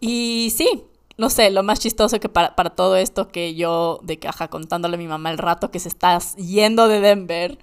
[0.00, 0.84] Y sí,
[1.16, 4.96] no sé, lo más chistoso que para, para todo esto que yo de caja contándole
[4.96, 7.58] a mi mamá el rato que se está yendo de Denver,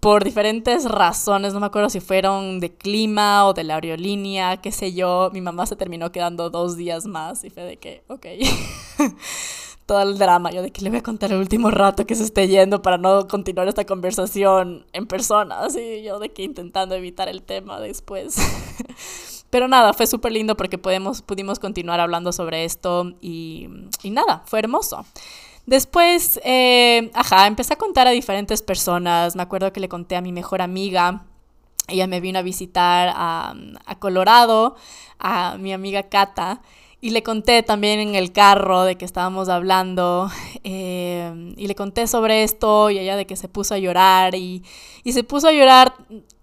[0.00, 4.70] por diferentes razones, no me acuerdo si fueron de clima o de la aerolínea, qué
[4.70, 8.26] sé yo, mi mamá se terminó quedando dos días más y fue de que, ok.
[9.86, 12.22] Todo el drama, yo de que le voy a contar el último rato que se
[12.22, 17.28] esté yendo para no continuar esta conversación en persona, así yo de que intentando evitar
[17.28, 18.36] el tema después.
[19.50, 23.66] Pero nada, fue súper lindo porque podemos, pudimos continuar hablando sobre esto y,
[24.02, 25.06] y nada, fue hermoso.
[25.68, 29.36] Después, eh, ajá, empecé a contar a diferentes personas.
[29.36, 31.26] Me acuerdo que le conté a mi mejor amiga.
[31.88, 33.54] Ella me vino a visitar a,
[33.98, 34.76] Colorado,
[35.18, 36.62] a mi amiga Cata.
[37.02, 40.30] Y le conté también en el carro de que estábamos hablando
[40.64, 44.64] eh, y le conté sobre esto y ella de que se puso a llorar y,
[45.04, 45.92] y, se puso a llorar,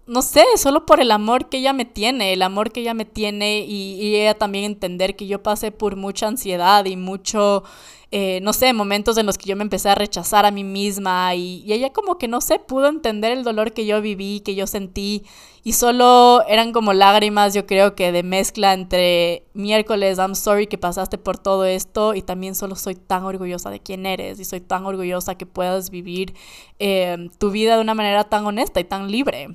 [0.06, 3.04] no sé, solo por el amor que ella me tiene, el amor que ella me
[3.04, 7.64] tiene y, y ella también entender que yo pasé por mucha ansiedad y mucho
[8.12, 11.34] eh, no sé, momentos en los que yo me empecé a rechazar a mí misma
[11.34, 14.68] y, ella como que, no sé, pudo entender el dolor que yo viví, que yo
[14.68, 15.24] sentí
[15.64, 20.78] y solo eran como lágrimas, yo creo que de mezcla entre miércoles, I'm sorry que
[20.78, 24.60] pasaste por todo esto y también solo soy tan orgullosa de quién eres y soy
[24.60, 26.34] tan orgullosa que puedas vivir
[26.78, 29.48] eh, tu vida de una manera tan honesta y tan libre.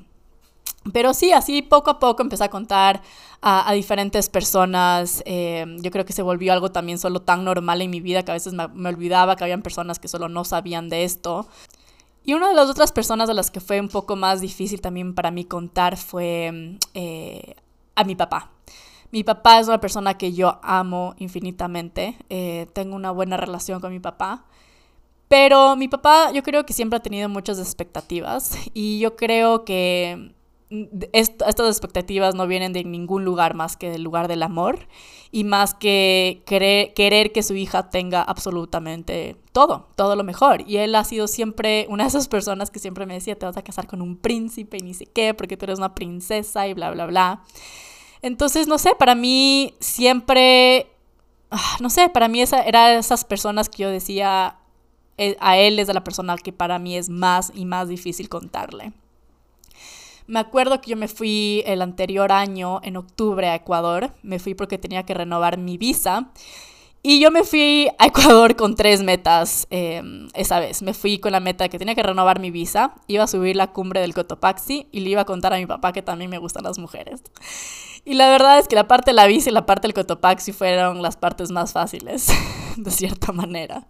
[0.94, 3.02] Pero sí, así poco a poco empecé a contar
[3.42, 5.22] a, diferentes personas.
[5.26, 8.32] Eh, yo creo que se volvió algo también solo tan normal en mi vida que
[8.32, 11.48] a veces me, olvidaba que habían personas que solo no sabían de esto.
[12.24, 15.14] Y una de las otras personas a las que fue un poco más difícil también
[15.14, 17.56] para mí contar fue eh,
[17.96, 18.52] a mi papá.
[19.12, 22.18] Mi papá es una persona que yo amo infinitamente.
[22.30, 24.46] Eh, tengo una buena relación con mi papá.
[25.28, 30.34] Pero mi papá yo creo que siempre ha tenido muchas expectativas y yo creo que
[31.12, 34.88] estas expectativas no vienen de ningún lugar más que del lugar del amor
[35.30, 40.64] y más que querer, que su hija tenga absolutamente todo, todo lo mejor.
[40.68, 43.58] Y él ha sido siempre una de esas personas que siempre me decía, te vas
[43.58, 46.74] a casar con un príncipe y ni sé qué, porque tú eres una princesa y
[46.74, 47.44] bla, bla, bla.
[48.22, 50.88] Entonces, no sé, para mí siempre,
[51.50, 54.58] ah, no sé, para mí esa, era esas personas que yo decía,
[55.18, 58.30] eh, a él es de la persona que para mí es más y más difícil
[58.30, 58.94] contarle.
[60.28, 64.14] Me acuerdo que yo me fui el anterior año, en octubre, a Ecuador.
[64.24, 66.32] Me fui porque tenía que renovar mi visa.
[67.04, 70.84] Y yo me fui a Ecuador con tres metas em, esa vez.
[70.84, 73.74] Me fui con la meta que tenía que renovar mi visa, iba a subir la
[73.74, 76.64] cumbre del Cotopaxi y le iba a contar a mi papá que también me gustan
[76.64, 77.24] las mujeres.
[78.06, 80.52] Y la verdad es que la parte de la visa y la parte del Cotopaxi
[80.52, 82.28] fueron las partes más fáciles,
[82.78, 83.88] de cierta manera.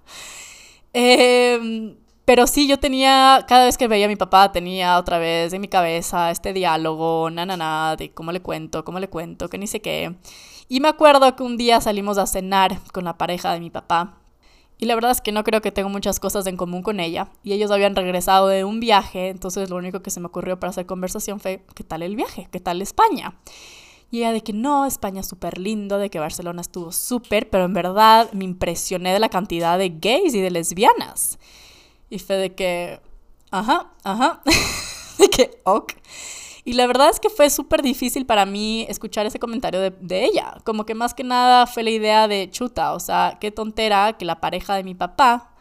[0.93, 1.95] Eh,
[2.31, 5.59] pero sí, yo tenía, cada vez que veía a mi papá, tenía otra vez en
[5.59, 9.57] mi cabeza este diálogo, na, na, na, de cómo le cuento, cómo le cuento, que
[9.57, 10.15] ni sé qué.
[10.69, 14.17] Y me acuerdo que un día salimos a cenar con la pareja de mi papá.
[14.77, 17.27] Y la verdad es que no creo que tengo muchas cosas en común con ella.
[17.43, 20.69] Y ellos habían regresado de un viaje, entonces lo único que se me ocurrió para
[20.69, 22.47] hacer conversación fue, ¿qué tal el viaje?
[22.49, 23.35] ¿Qué tal España?
[24.09, 27.65] Y ella de que no, España es súper lindo, de que Barcelona estuvo súper, pero
[27.65, 31.37] en verdad me impresioné de la cantidad de gays y de lesbianas.
[32.11, 33.01] Y fue de que,
[33.49, 34.43] ajá, ajá,
[35.17, 35.93] de que, ok.
[36.63, 40.25] Y la verdad es que fue súper difícil para mí escuchar ese comentario de, de,
[40.25, 40.57] ella.
[40.63, 44.25] Como que más que nada fue la idea de chuta, o sea, qué tontera que
[44.25, 45.55] la pareja de mi papá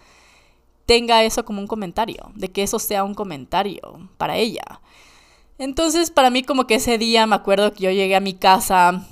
[0.85, 4.81] tenga eso como un comentario, de que eso sea un comentario para ella.
[5.57, 9.07] Entonces, para mí como que ese día me acuerdo que yo llegué a mi casa,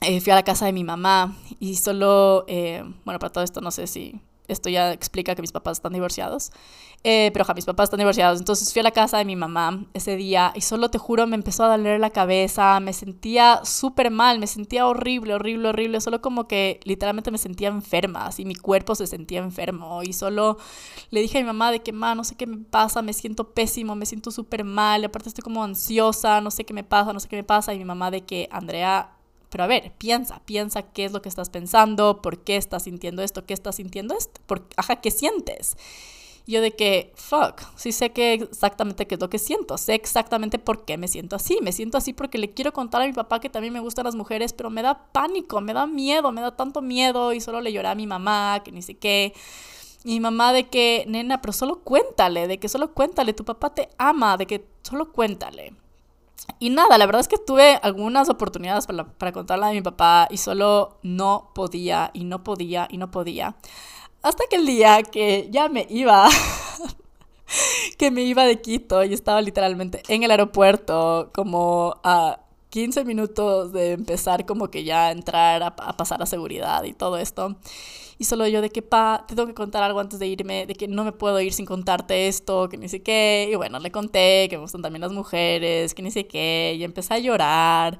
[0.00, 3.60] eh, fui a la casa de mi mamá y solo, eh, bueno, para todo esto
[3.60, 4.20] no sé si
[4.52, 6.52] esto ya explica que mis papás están divorciados.
[7.04, 8.38] Eh, pero ja, mis papás están divorciados.
[8.38, 11.34] Entonces fui a la casa de mi mamá ese día y solo te juro me
[11.34, 12.78] empezó a doler la cabeza.
[12.80, 16.00] Me sentía súper mal, me sentía horrible, horrible, horrible.
[16.00, 20.02] Solo como que literalmente me sentía enferma, así mi cuerpo se sentía enfermo.
[20.02, 20.58] Y solo
[21.10, 23.52] le dije a mi mamá de que, ma, no sé qué me pasa, me siento
[23.52, 25.04] pésimo, me siento súper mal.
[25.04, 27.74] Aparte estoy como ansiosa, no sé qué me pasa, no sé qué me pasa.
[27.74, 29.10] Y mi mamá de que, Andrea,
[29.52, 33.22] pero a ver, piensa, piensa qué es lo que estás pensando, por qué estás sintiendo
[33.22, 35.76] esto, qué estás sintiendo esto, por, ajá, qué sientes.
[36.46, 40.58] yo de que, fuck, sí sé que exactamente qué es lo que siento, sé exactamente
[40.58, 41.58] por qué me siento así.
[41.62, 44.14] Me siento así porque le quiero contar a mi papá que también me gustan las
[44.16, 47.72] mujeres, pero me da pánico, me da miedo, me da tanto miedo y solo le
[47.72, 49.34] lloré a mi mamá, que ni sé qué.
[50.04, 53.74] Y mi mamá de que, nena, pero solo cuéntale, de que solo cuéntale, tu papá
[53.74, 55.74] te ama, de que solo cuéntale.
[56.58, 60.28] Y nada, la verdad es que tuve algunas oportunidades para, para contarle a mi papá
[60.30, 63.56] y solo no podía y no podía y no podía.
[64.22, 66.28] Hasta que el día que ya me iba,
[67.98, 72.41] que me iba de Quito y estaba literalmente en el aeropuerto como a
[72.72, 77.18] 15 minutos de empezar como que ya entrar a, a pasar a seguridad y todo
[77.18, 77.56] esto.
[78.18, 80.74] Y solo yo de que, pa, te tengo que contar algo antes de irme, de
[80.74, 83.48] que no me puedo ir sin contarte esto, que ni sé qué.
[83.52, 86.74] Y bueno, le conté que me gustan también las mujeres, que ni sé qué.
[86.78, 87.98] Y empecé a llorar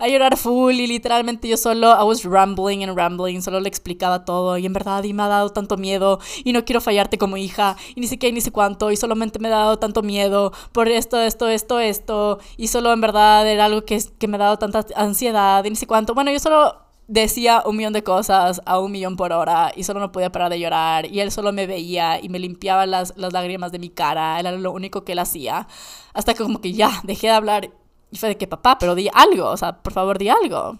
[0.00, 4.24] a llorar full y literalmente yo solo, I was rambling and rambling, solo le explicaba
[4.24, 7.36] todo y en verdad y me ha dado tanto miedo y no quiero fallarte como
[7.36, 10.52] hija y ni sé qué ni sé cuánto y solamente me ha dado tanto miedo
[10.72, 14.40] por esto, esto, esto, esto y solo en verdad era algo que, que me ha
[14.40, 16.14] dado tanta ansiedad y ni sé cuánto.
[16.14, 16.76] Bueno, yo solo
[17.10, 20.48] decía un millón de cosas a un millón por hora y solo no podía parar
[20.48, 23.90] de llorar y él solo me veía y me limpiaba las, las lágrimas de mi
[23.90, 25.66] cara, era lo único que él hacía,
[26.14, 27.70] hasta que como que ya dejé de hablar
[28.10, 30.78] y fue de que, papá, pero di algo, o sea, por favor, di algo.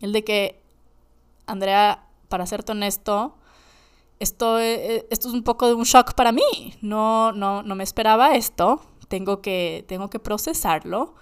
[0.00, 0.60] El de que,
[1.46, 3.36] Andrea, para serte honesto,
[4.18, 6.74] esto, eh, esto es un poco de un shock para mí.
[6.80, 8.80] No, no, no me esperaba esto.
[9.08, 11.14] Tengo que, tengo que procesarlo.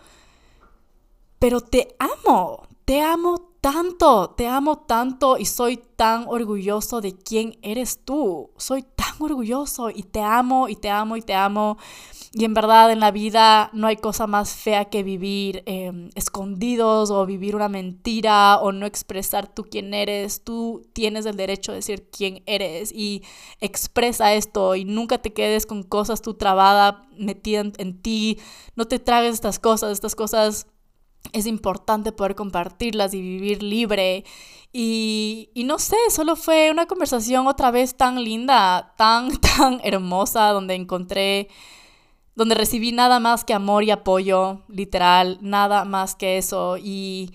[1.38, 7.58] Pero te amo, te amo tanto, te amo tanto y soy tan orgulloso de quién
[7.62, 8.50] eres tú.
[8.56, 11.78] Soy tan orgulloso y te amo y te amo y te amo.
[12.20, 17.10] Y en verdad en la vida no hay cosa más fea que vivir em, escondidos
[17.10, 20.42] o vivir una mentira o no expresar tú quién eres.
[20.42, 23.22] Tú tienes el derecho de decir quién eres y
[23.60, 28.38] expresa esto y nunca te quedes con cosas tú trabada metida en, en ti.
[28.76, 30.66] No te tragues estas cosas, estas cosas
[31.32, 34.24] es importante poder compartirlas y vivir libre.
[34.72, 40.48] Y, y, no sé, solo fue una conversación otra vez tan linda, tan, tan hermosa,
[40.48, 41.48] donde encontré
[42.34, 46.76] donde recibí nada más que amor y apoyo, literal, nada más que eso.
[46.78, 47.30] Y,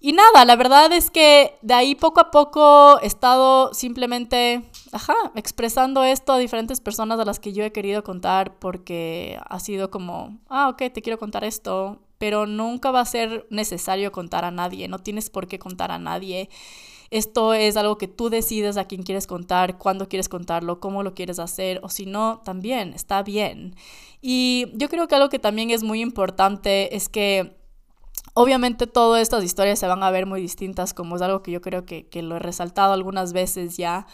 [0.00, 4.62] y nada, la verdad es que de ahí poco a poco he estado simplemente,
[4.92, 9.60] ajá, expresando esto a diferentes personas a las que yo he querido contar porque ha
[9.60, 14.44] sido como, ah, ok, te quiero contar esto, pero nunca va a ser necesario contar
[14.44, 16.48] a nadie, no tienes por qué contar a nadie.
[17.10, 21.14] Esto es algo que tú decides a quién quieres contar, cuándo quieres contarlo, cómo lo
[21.14, 23.74] quieres hacer, o si no, también está bien.
[24.20, 27.58] Y yo creo que algo que también es muy importante es que
[28.34, 31.60] Obviamente todas estas historias se van a ver muy distintas, como es algo que yo
[31.60, 34.06] creo que, que, lo he resaltado algunas veces ya,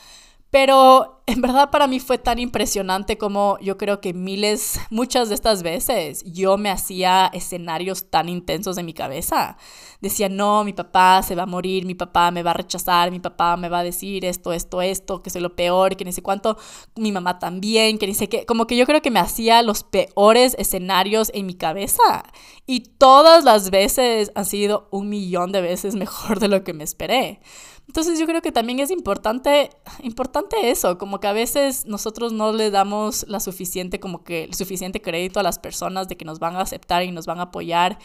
[0.56, 5.34] pero en verdad para mí fue tan impresionante como yo creo que miles, muchas de
[5.34, 9.58] estas veces yo me hacía escenarios tan intensos en mi cabeza.
[10.00, 13.20] Decía, no, mi papá se va a morir, mi papá me va a rechazar, mi
[13.20, 16.22] papá me va a decir esto, esto, esto, que soy lo peor, que ni sé
[16.22, 16.56] cuánto,
[16.94, 18.46] mi mamá también, que ni sé qué.
[18.46, 22.22] Como que yo creo que me hacía los peores escenarios en mi cabeza.
[22.66, 26.84] Y todas las veces han sido un millón de veces mejor de lo que me
[26.84, 27.40] esperé.
[27.86, 29.70] Entonces yo creo que también es importante,
[30.02, 34.54] importante eso, como que a veces nosotros no le damos la suficiente, como que el
[34.54, 37.44] suficiente crédito a las personas de que nos van a aceptar y nos van a
[37.44, 37.98] apoyar.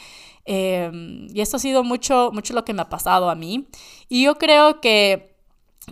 [0.46, 3.68] Em, y eso ha sido mucho, mucho lo que me ha pasado a mí.
[4.08, 5.36] Y yo creo que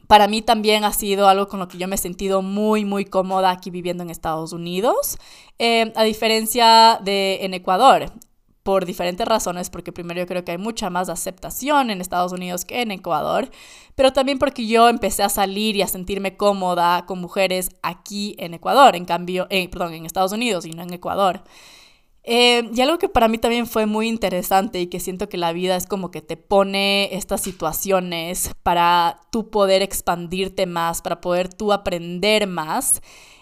[0.07, 3.05] para mí también ha sido algo con lo que yo me he sentido muy, muy
[3.05, 5.17] cómoda aquí viviendo en Estados Unidos,
[5.57, 8.11] em, a diferencia de en Ecuador
[8.69, 12.65] por diferentes razones, porque primero yo creo que hay mucha más aceptación en Estados Unidos
[12.65, 13.49] que en Ecuador,
[13.95, 18.53] pero también porque yo empecé a salir y a sentirme cómoda con mujeres aquí en
[18.53, 21.41] Ecuador, en cambio, eh, perdón, en Estados Unidos y no en Ecuador.
[22.23, 25.51] Eh, y algo que para mí también fue muy interesante y que siento que la
[25.51, 31.51] vida es como que te pone estas situaciones para tú poder expandirte más, para poder
[31.51, 33.01] tú aprender más,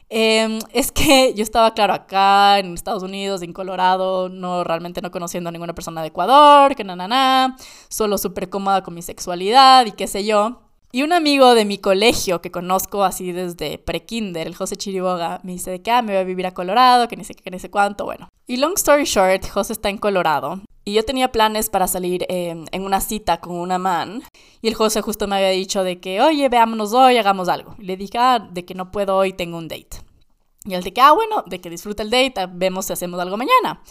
[0.10, 5.12] Em, es que yo estaba, claro, acá en Estados Unidos, en Colorado, no realmente no
[5.12, 7.58] conociendo a ninguna persona de Ecuador, que na, na, na,
[7.90, 10.67] solo súper cómoda con mi sexualidad y qué sé yo.
[10.92, 15.52] Y un amigo de mi colegio que conozco así desde pre-kinder, el José Chiriboga, me
[15.52, 17.60] dice de que ah, me voy a vivir a Colorado, que ni sé qué, ni
[17.60, 18.30] sé cuánto, bueno.
[18.48, 22.64] Y long story short, José está en Colorado y yo tenía planes para salir em,
[22.72, 24.24] en una cita con una man.
[24.62, 27.76] Y el José justo me había dicho de que, oye, veámonos hoy, hagamos algo.
[27.78, 29.98] Y le dije, ah, de que no puedo hoy, tengo un date.
[30.64, 33.36] Y él de que, ah, bueno, de que disfruta el date, vemos si hacemos algo
[33.36, 33.82] mañana.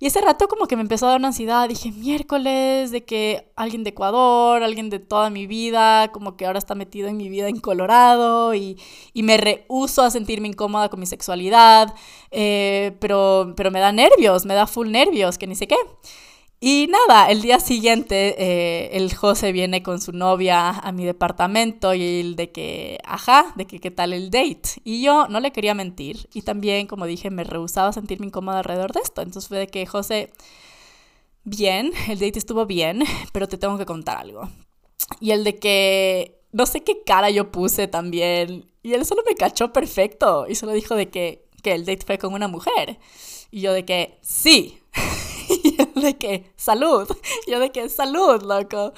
[0.00, 3.50] Y ese rato como que me empezó a dar una ansiedad, dije, miércoles, de que
[3.56, 7.28] alguien de Ecuador, alguien de toda mi vida, como que ahora está metido en mi
[7.28, 8.80] vida en Colorado y,
[9.12, 11.92] y me rehuso a sentirme incómoda con mi sexualidad,
[12.30, 15.76] eh, pero, pero me da nervios, me da full nervios, que ni sé qué.
[16.60, 21.94] Y nada, el día siguiente eh, el José viene con su novia a mi departamento
[21.94, 24.70] y el de que, ajá, de que qué tal el date.
[24.82, 28.92] Y yo no le quería mentir y también, como dije, me rehusaba sentirme incómoda alrededor
[28.92, 29.22] de esto.
[29.22, 30.32] Entonces fue de que, José,
[31.44, 34.48] bien, el date estuvo bien, pero te tengo que contar algo.
[35.20, 38.68] Y el de que, no sé qué cara yo puse también.
[38.82, 42.18] Y él solo me cachó perfecto y solo dijo de que, que el date fue
[42.18, 42.98] con una mujer.
[43.52, 44.80] Y yo de que, sí.
[45.48, 47.08] y yo de que, salud,
[47.46, 48.92] yo de que, salud, loco.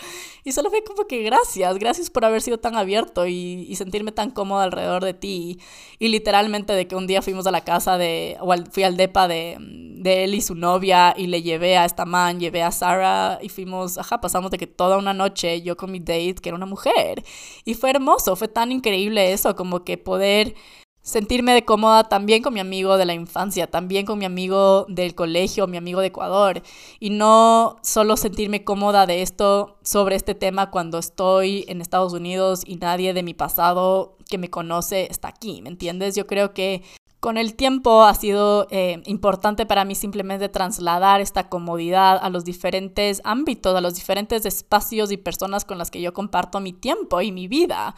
[0.44, 4.12] Y solo fue como que gracias, gracias por haber sido tan abierto y, y sentirme
[4.12, 5.58] tan cómodo alrededor de ti.
[5.98, 9.28] Y, literalmente de que un día fuimos a la casa de, o fui al depa
[9.28, 13.38] de, de él y su novia y le llevé a esta man, llevé a Sara
[13.42, 16.56] y fuimos, ajá, pasamos de que toda una noche yo con mi date, que era
[16.56, 17.22] una mujer.
[17.64, 20.54] Y fue hermoso, fue tan increíble eso, como que poder
[21.02, 25.66] sentirme cómoda también con mi amigo de la infancia, también con mi amigo del colegio,
[25.66, 26.62] mi amigo de Ecuador,
[26.98, 32.62] y no solo sentirme cómoda de esto sobre este tema cuando estoy en Estados Unidos
[32.66, 36.14] y nadie de mi pasado que me conoce está aquí, ¿me entiendes?
[36.14, 36.82] Yo creo que
[37.20, 42.46] con el tiempo ha sido eh, importante para mí simplemente trasladar esta comodidad a los
[42.46, 47.20] diferentes ámbitos, a los diferentes espacios y personas con las que yo comparto mi tiempo
[47.20, 47.94] y mi vida.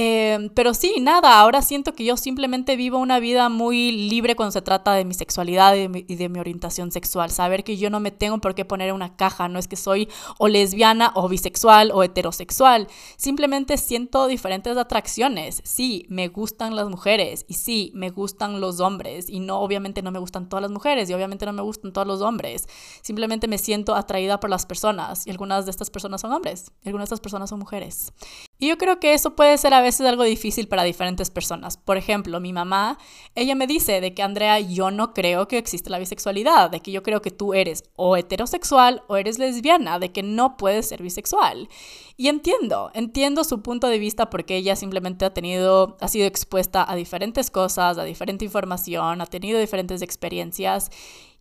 [0.00, 4.52] Em, pero sí, nada, ahora siento que yo simplemente vivo una vida muy libre cuando
[4.52, 7.32] se trata de mi sexualidad y de mi, orientación sexual.
[7.32, 9.74] Saber que yo no me tengo por qué poner en una caja, no es que
[9.74, 12.86] soy o lesbiana o bisexual o heterosexual.
[13.16, 15.62] Simplemente siento diferentes atracciones.
[15.64, 19.28] Sí, me gustan las mujeres y sí, me gustan los hombres.
[19.28, 22.06] Y no, obviamente no me gustan todas las mujeres y obviamente no me gustan todos
[22.06, 22.68] los hombres.
[23.02, 26.88] Simplemente me siento atraída por las personas y algunas de estas personas son hombres y
[26.88, 28.12] algunas de estas personas son mujeres.
[28.60, 31.76] Y yo creo que eso puede ser a veces algo difícil para diferentes personas.
[31.76, 32.98] Por ejemplo, mi mamá,
[33.36, 36.90] ella me dice de que, Andrea, yo no creo que existe la bisexualidad, de que
[36.90, 41.02] yo creo que tú eres o heterosexual o eres lesbiana, de que no puedes ser
[41.02, 41.68] bisexual.
[42.16, 46.84] Y entiendo, entiendo su punto de vista porque ella simplemente ha tenido, ha sido expuesta
[46.90, 50.90] a diferentes cosas, a diferente información, ha tenido diferentes experiencias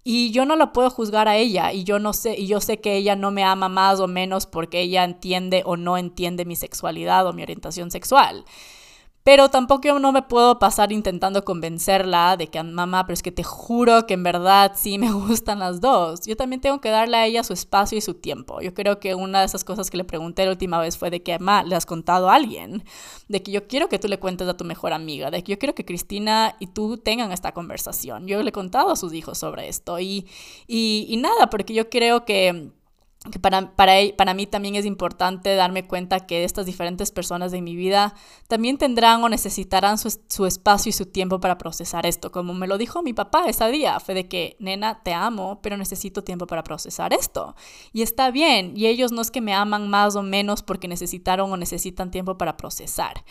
[0.09, 2.79] y yo no la puedo juzgar a ella y yo no sé y yo sé
[2.79, 6.55] que ella no me ama más o menos porque ella entiende o no entiende mi
[6.55, 8.45] sexualidad o mi orientación sexual.
[9.27, 13.33] Pero tampoco yo no me puedo pasar intentando convencerla de que, mamá, pero es que
[13.33, 16.21] te juro que en verdad sí me gustan las dos.
[16.25, 18.61] Yo también tengo que darle a ella su espacio y su tiempo.
[18.61, 21.23] Yo creo que una de esas cosas que le pregunté la última vez fue de
[21.23, 22.85] que, mamá, le has contado a alguien.
[23.27, 25.29] De que yo quiero que tú le cuentes a tu mejor amiga.
[25.29, 28.27] De que yo quiero que Cristina y tú tengan esta conversación.
[28.27, 29.99] Yo le he contado a sus hijos sobre esto.
[29.99, 30.25] Y,
[30.67, 32.71] y, nada, porque yo creo que
[33.29, 37.61] que para, para, para, mí también es importante darme cuenta que estas diferentes personas de
[37.61, 38.13] mi vida
[38.47, 42.31] también tendrán o necesitarán su, su, espacio y su tiempo para procesar esto.
[42.31, 45.77] Como me lo dijo mi papá ese día, fue de que, nena, te amo, pero
[45.77, 47.55] necesito tiempo para procesar esto.
[47.93, 51.51] Y está bien, y ellos no es que me aman más o menos porque necesitaron
[51.51, 53.23] o necesitan tiempo para procesar.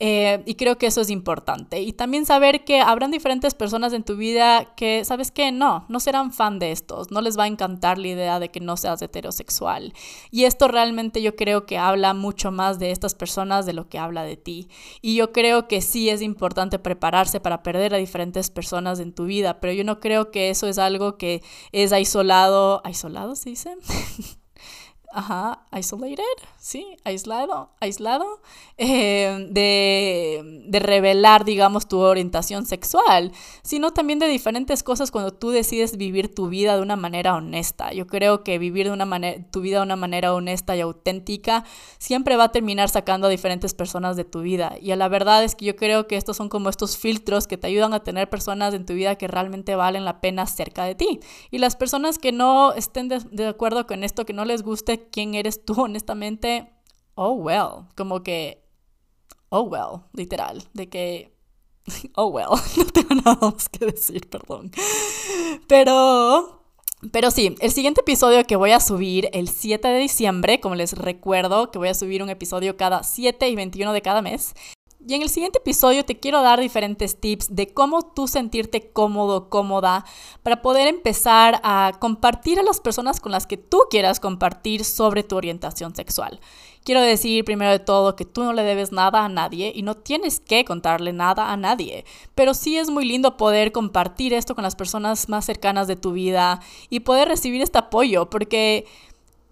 [0.00, 1.80] Eh, y creo que eso es importante.
[1.82, 5.50] Y también saber que habrán diferentes personas en tu vida que, ¿sabes qué?
[5.50, 7.10] No, no serán fan de estos.
[7.10, 9.92] No les va a encantar la idea de que no seas heterosexual.
[10.30, 13.98] Y esto realmente yo creo que habla mucho más de estas personas de lo que
[13.98, 14.68] habla de ti.
[15.02, 19.24] Y yo creo que sí es importante prepararse para perder a diferentes personas en tu
[19.24, 21.42] vida, pero yo no creo que eso es algo que
[21.72, 22.80] es aislado.
[22.84, 23.76] ¿Aislado se dice?
[25.12, 26.22] ajá, isolated,
[26.58, 28.40] sí, aislado, aislado,
[28.76, 33.32] eh, de, de, revelar, digamos, tu orientación sexual,
[33.62, 37.92] sino también de diferentes cosas cuando tú decides vivir tu vida de una manera honesta.
[37.92, 39.08] Yo creo que vivir de una
[39.50, 41.64] tu vida de una manera honesta y auténtica
[41.98, 44.76] siempre va a terminar sacando a diferentes personas de tu vida.
[44.80, 47.66] Y la verdad es que yo creo que estos son como estos filtros que te
[47.66, 51.20] ayudan a tener personas en tu vida que realmente valen la pena cerca de ti.
[51.50, 54.97] Y las personas que no estén de, de acuerdo con esto, que no les guste,
[55.10, 56.72] quién eres tú, honestamente,
[57.14, 58.64] oh well, como que,
[59.48, 61.36] oh well, literal, de que,
[62.16, 64.70] oh well, no tengo nada más que decir, perdón.
[65.66, 66.58] Pero
[67.12, 70.94] pero sí, el siguiente episodio que voy a subir el 7 de diciembre, como les
[70.94, 74.54] recuerdo que voy a subir un episodio cada 7 y 21 de cada mes,
[75.06, 79.48] y en el siguiente episodio te quiero dar diferentes tips de cómo tú sentirte cómodo,
[79.48, 80.04] cómoda,
[80.42, 85.22] para poder empezar a compartir a las personas con las que tú quieras compartir sobre
[85.22, 86.40] tu orientación sexual.
[86.82, 89.94] Quiero decir primero de todo que tú no le debes nada a nadie y no
[89.94, 94.64] tienes que contarle nada a nadie, pero sí es muy lindo poder compartir esto con
[94.64, 98.86] las personas más cercanas de tu vida y poder recibir este apoyo, porque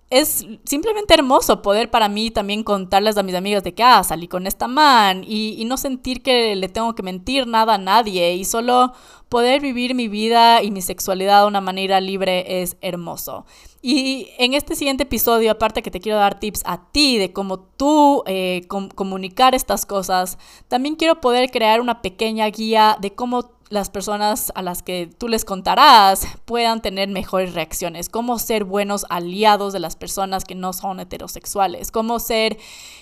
[0.08, 4.28] es simplemente hermoso poder para mí también contarles a mis amigas de que, ah, salí
[4.28, 8.44] con esta man y, no sentir que le tengo que mentir nada a nadie y
[8.44, 8.92] solo
[9.28, 13.46] poder vivir mi vida y mi sexualidad de una manera libre es hermoso.
[13.82, 17.58] Y en este siguiente episodio, aparte que te quiero dar tips a ti de cómo
[17.58, 20.38] tú eh, comunicar estas cosas,
[20.68, 25.28] también quiero poder crear una pequeña guía de cómo las personas a las que tú
[25.28, 30.72] les contarás puedan tener mejores reacciones, cómo ser buenos aliados de las personas que no
[30.72, 32.58] son heterosexuales, cómo ser,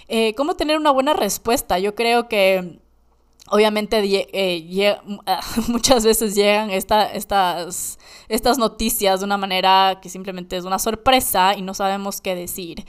[0.08, 1.78] eh, cómo tener una buena respuesta.
[1.78, 2.80] Yo creo que
[3.50, 4.00] obviamente
[4.32, 4.96] eh,
[5.68, 7.98] muchas veces llegan estas,
[8.28, 12.86] estas noticias de una manera que simplemente es una sorpresa y no sabemos qué decir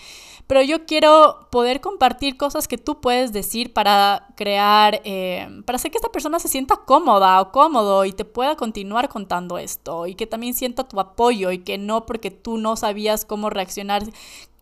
[0.48, 5.91] pero yo quiero poder compartir cosas que tú puedes decir para crear, eh, para hacer
[5.91, 10.16] que esta persona se sienta cómoda o cómodo y te pueda continuar contando esto y
[10.16, 14.04] que también sienta tu apoyo y que no porque tú no sabías cómo reaccionar,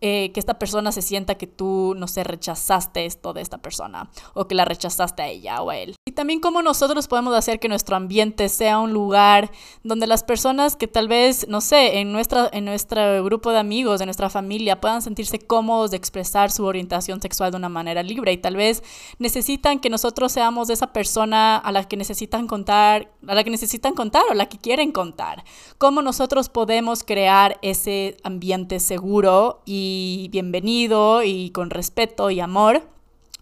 [0.00, 4.10] eh, que esta persona se sienta que tú, no sé, rechazaste esto de esta persona
[4.34, 5.94] o que la rechazaste a ella o a él.
[6.14, 9.50] También cómo nosotros podemos hacer que nuestro ambiente sea un lugar
[9.82, 13.98] donde las personas que tal vez, no sé, en, nuestra, en nuestro grupo de amigos,
[13.98, 18.32] de nuestra familia, puedan sentirse cómodos de expresar su orientación sexual de una manera libre
[18.32, 18.82] y tal vez
[19.18, 23.94] necesitan que nosotros seamos esa persona a la que necesitan contar, a la que necesitan
[23.94, 25.44] contar o la que quieren contar.
[25.78, 32.94] Cómo nosotros podemos crear ese ambiente seguro y bienvenido y con respeto y amor.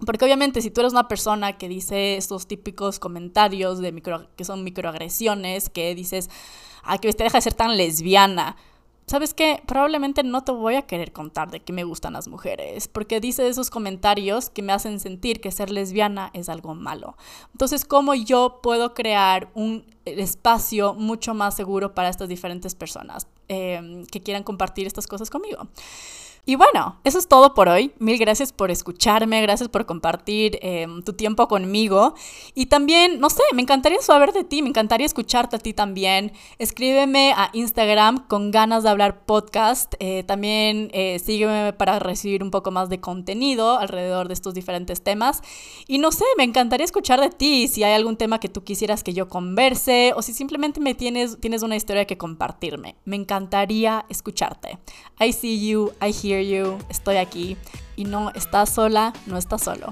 [0.05, 4.45] Porque obviamente si tú eres una persona que dice estos típicos comentarios de micro, que
[4.45, 6.31] son microagresiones, que dices,
[6.83, 8.57] ay, que te deja de ser tan lesbiana,
[9.07, 9.63] ¿sabes qué?
[9.67, 13.47] Probablemente no te voy a querer contar de que me gustan las mujeres, porque dice
[13.47, 17.17] esos comentarios que me hacen sentir que ser lesbiana es algo malo.
[17.53, 24.05] Entonces, ¿cómo yo puedo crear un espacio mucho más seguro para estas diferentes personas eh,
[24.11, 25.69] que quieran compartir estas cosas conmigo?
[26.45, 27.93] Y bueno, eso es todo por hoy.
[28.01, 32.15] Mil gracias por escucharme, gracias por compartir em, tu tiempo conmigo.
[32.53, 36.33] Y también, no sé, me encantaría saber de ti, me encantaría escucharte a ti también.
[36.59, 39.95] Escríbeme a Instagram con ganas de hablar podcast.
[40.01, 45.01] Eh, también eh, sígueme para recibir un poco más de contenido alrededor de estos diferentes
[45.01, 45.43] temas.
[45.87, 49.05] Y no sé, me encantaría escuchar de ti si hay algún tema que tú quisieras
[49.05, 52.97] que yo converse o si simplemente me tienes, tienes una historia que compartirme.
[53.05, 54.81] Me encantaría escucharte.
[55.21, 57.57] I see you, I hear you, estoy aquí
[57.97, 59.91] y no estás sola, no estás solo.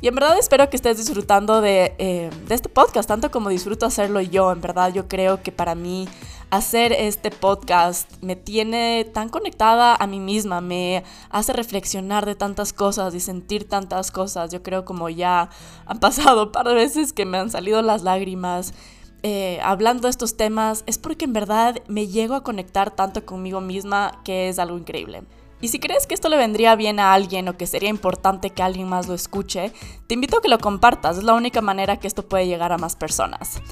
[0.00, 3.86] Y en verdad espero que estés disfrutando de, eh, de, este podcast, tanto como disfruto
[3.86, 4.52] hacerlo yo.
[4.52, 6.06] En verdad yo creo que para mí
[6.50, 12.72] hacer este podcast me tiene tan conectada a mí misma, me hace reflexionar de tantas
[12.72, 14.52] cosas y sentir tantas cosas.
[14.52, 15.48] Yo creo como ya
[15.86, 18.74] han pasado un par de veces que me han salido las lágrimas.
[19.22, 23.62] Eh, hablando de estos temas es porque en verdad me llego a conectar tanto conmigo
[23.62, 25.22] misma que es algo increíble.
[25.64, 28.62] Y si crees que esto le vendría bien a alguien o que sería importante que
[28.62, 29.72] alguien más lo escuche,
[30.06, 32.76] te invito a que lo compartas, es la única manera que esto puede llegar a
[32.76, 33.62] más personas.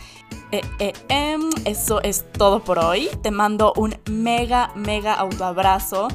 [0.52, 6.08] Eh, eh, em, eso es todo por hoy, te mando un mega, mega autoabrazo.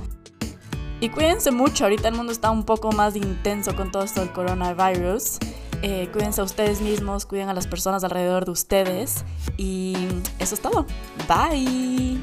[0.99, 4.31] Y cuídense mucho, ahorita el mundo está un poco más intenso con todo esto del
[4.31, 5.37] coronavirus.
[5.83, 9.25] Eh, cuídense a ustedes mismos, cuiden a las personas alrededor de ustedes.
[9.57, 9.95] Y
[10.39, 10.87] eso es todo.
[11.27, 12.19] Bye.